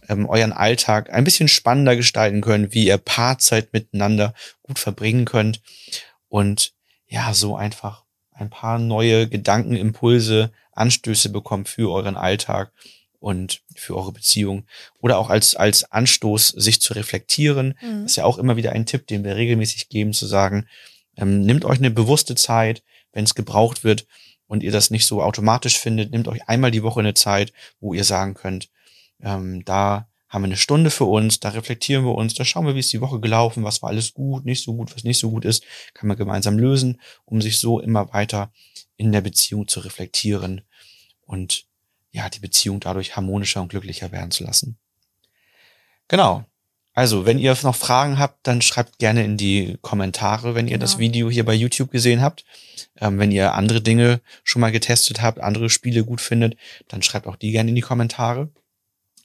ähm, 0.07 0.27
euren 0.27 0.53
Alltag 0.53 1.11
ein 1.11 1.23
bisschen 1.23 1.47
spannender 1.47 1.95
gestalten 1.95 2.41
könnt, 2.41 2.73
wie 2.73 2.85
ihr 2.85 2.97
Paarzeit 2.97 3.73
miteinander 3.73 4.33
gut 4.63 4.79
verbringen 4.79 5.25
könnt 5.25 5.61
und 6.29 6.73
ja, 7.07 7.33
so 7.33 7.55
einfach 7.55 8.03
ein 8.31 8.49
paar 8.49 8.79
neue 8.79 9.27
Gedanken, 9.27 9.75
Impulse, 9.75 10.51
Anstöße 10.73 11.29
bekommt 11.29 11.69
für 11.69 11.91
euren 11.91 12.17
Alltag 12.17 12.71
und 13.19 13.61
für 13.75 13.95
eure 13.95 14.11
Beziehung 14.11 14.65
oder 14.99 15.17
auch 15.17 15.29
als, 15.29 15.55
als 15.55 15.89
Anstoß, 15.91 16.49
sich 16.49 16.81
zu 16.81 16.93
reflektieren. 16.93 17.75
Mhm. 17.81 18.03
Das 18.03 18.11
ist 18.11 18.15
ja 18.17 18.25
auch 18.25 18.37
immer 18.37 18.57
wieder 18.57 18.73
ein 18.73 18.85
Tipp, 18.85 19.07
den 19.07 19.23
wir 19.23 19.35
regelmäßig 19.35 19.89
geben, 19.89 20.13
zu 20.13 20.25
sagen, 20.25 20.67
ähm, 21.17 21.41
nehmt 21.41 21.65
euch 21.65 21.79
eine 21.79 21.91
bewusste 21.91 22.35
Zeit, 22.35 22.83
wenn 23.15 23.23
es 23.23 23.33
gebraucht 23.33 23.83
wird 23.83 24.05
und 24.45 24.61
ihr 24.61 24.71
das 24.71 24.91
nicht 24.91 25.07
so 25.07 25.23
automatisch 25.23 25.79
findet, 25.79 26.11
nehmt 26.11 26.27
euch 26.27 26.47
einmal 26.47 26.69
die 26.69 26.83
Woche 26.83 26.99
eine 26.99 27.15
Zeit, 27.15 27.51
wo 27.79 27.95
ihr 27.95 28.03
sagen 28.03 28.35
könnt, 28.35 28.69
ähm, 29.21 29.65
da 29.65 30.07
haben 30.27 30.43
wir 30.43 30.47
eine 30.47 30.57
Stunde 30.57 30.91
für 30.91 31.05
uns, 31.05 31.39
da 31.39 31.49
reflektieren 31.49 32.05
wir 32.05 32.13
uns, 32.13 32.33
da 32.33 32.43
schauen 32.43 32.67
wir, 32.67 32.75
wie 32.75 32.79
ist 32.79 32.91
die 32.91 33.01
Woche 33.01 33.19
gelaufen, 33.19 33.63
was 33.63 33.81
war 33.81 33.89
alles 33.89 34.13
gut, 34.13 34.45
nicht 34.45 34.63
so 34.63 34.75
gut, 34.75 34.93
was 34.93 35.03
nicht 35.03 35.17
so 35.17 35.31
gut 35.31 35.45
ist, 35.45 35.63
kann 35.93 36.07
man 36.07 36.17
gemeinsam 36.17 36.59
lösen, 36.59 36.99
um 37.23 37.41
sich 37.41 37.57
so 37.57 37.79
immer 37.79 38.13
weiter 38.13 38.51
in 38.97 39.11
der 39.11 39.21
Beziehung 39.21 39.67
zu 39.67 39.79
reflektieren 39.79 40.61
und 41.21 41.65
ja, 42.11 42.29
die 42.29 42.39
Beziehung 42.39 42.79
dadurch 42.79 43.15
harmonischer 43.15 43.61
und 43.61 43.69
glücklicher 43.69 44.11
werden 44.11 44.31
zu 44.31 44.43
lassen. 44.43 44.77
Genau. 46.07 46.45
Also, 46.95 47.25
wenn 47.25 47.39
ihr 47.39 47.55
noch 47.61 47.75
Fragen 47.75 48.17
habt, 48.17 48.47
dann 48.47 48.61
schreibt 48.61 48.99
gerne 48.99 49.25
in 49.25 49.35
die 49.35 49.77
Kommentare, 49.81 50.55
wenn 50.55 50.67
ihr 50.67 50.75
genau. 50.75 50.81
das 50.81 50.97
Video 50.97 51.29
hier 51.29 51.43
bei 51.43 51.53
YouTube 51.53 51.91
gesehen 51.91 52.21
habt. 52.21 52.45
Ähm, 53.01 53.19
wenn 53.19 53.31
ihr 53.31 53.53
andere 53.53 53.81
Dinge 53.81 54.21
schon 54.45 54.61
mal 54.61 54.71
getestet 54.71 55.21
habt, 55.21 55.41
andere 55.41 55.69
Spiele 55.69 56.05
gut 56.05 56.21
findet, 56.21 56.55
dann 56.87 57.03
schreibt 57.03 57.27
auch 57.27 57.35
die 57.35 57.51
gerne 57.51 57.69
in 57.69 57.75
die 57.75 57.81
Kommentare. 57.81 58.49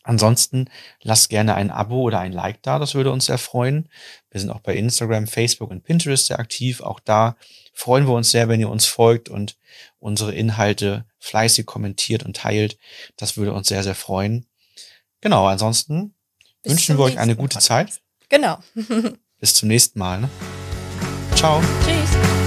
Ansonsten 0.02 0.68
lasst 1.02 1.28
gerne 1.28 1.54
ein 1.54 1.70
Abo 1.70 2.00
oder 2.02 2.18
ein 2.18 2.32
Like 2.32 2.60
da, 2.62 2.80
das 2.80 2.94
würde 2.94 3.12
uns 3.12 3.26
sehr 3.26 3.38
freuen. 3.38 3.88
Wir 4.30 4.40
sind 4.40 4.50
auch 4.50 4.60
bei 4.60 4.74
Instagram, 4.74 5.28
Facebook 5.28 5.70
und 5.70 5.84
Pinterest 5.84 6.26
sehr 6.26 6.40
aktiv. 6.40 6.80
Auch 6.80 6.98
da 6.98 7.36
freuen 7.72 8.08
wir 8.08 8.14
uns 8.14 8.32
sehr, 8.32 8.48
wenn 8.48 8.58
ihr 8.58 8.70
uns 8.70 8.86
folgt 8.86 9.28
und 9.28 9.56
unsere 10.00 10.34
Inhalte 10.34 11.04
fleißig 11.20 11.66
kommentiert 11.66 12.24
und 12.24 12.34
teilt. 12.34 12.78
Das 13.16 13.36
würde 13.36 13.52
uns 13.52 13.68
sehr, 13.68 13.84
sehr 13.84 13.94
freuen. 13.94 14.46
Genau, 15.20 15.46
ansonsten 15.46 16.14
Bis 16.62 16.72
wünschen 16.72 16.98
wir 16.98 17.04
euch 17.04 17.18
eine 17.18 17.36
gute 17.36 17.54
Podcast. 17.54 17.66
Zeit. 17.66 18.00
Genau. 18.28 18.58
Bis 19.40 19.54
zum 19.54 19.68
nächsten 19.68 19.98
Mal. 19.98 20.20
Ne? 20.20 20.28
Ciao. 21.34 21.62
Tschüss. 21.84 22.39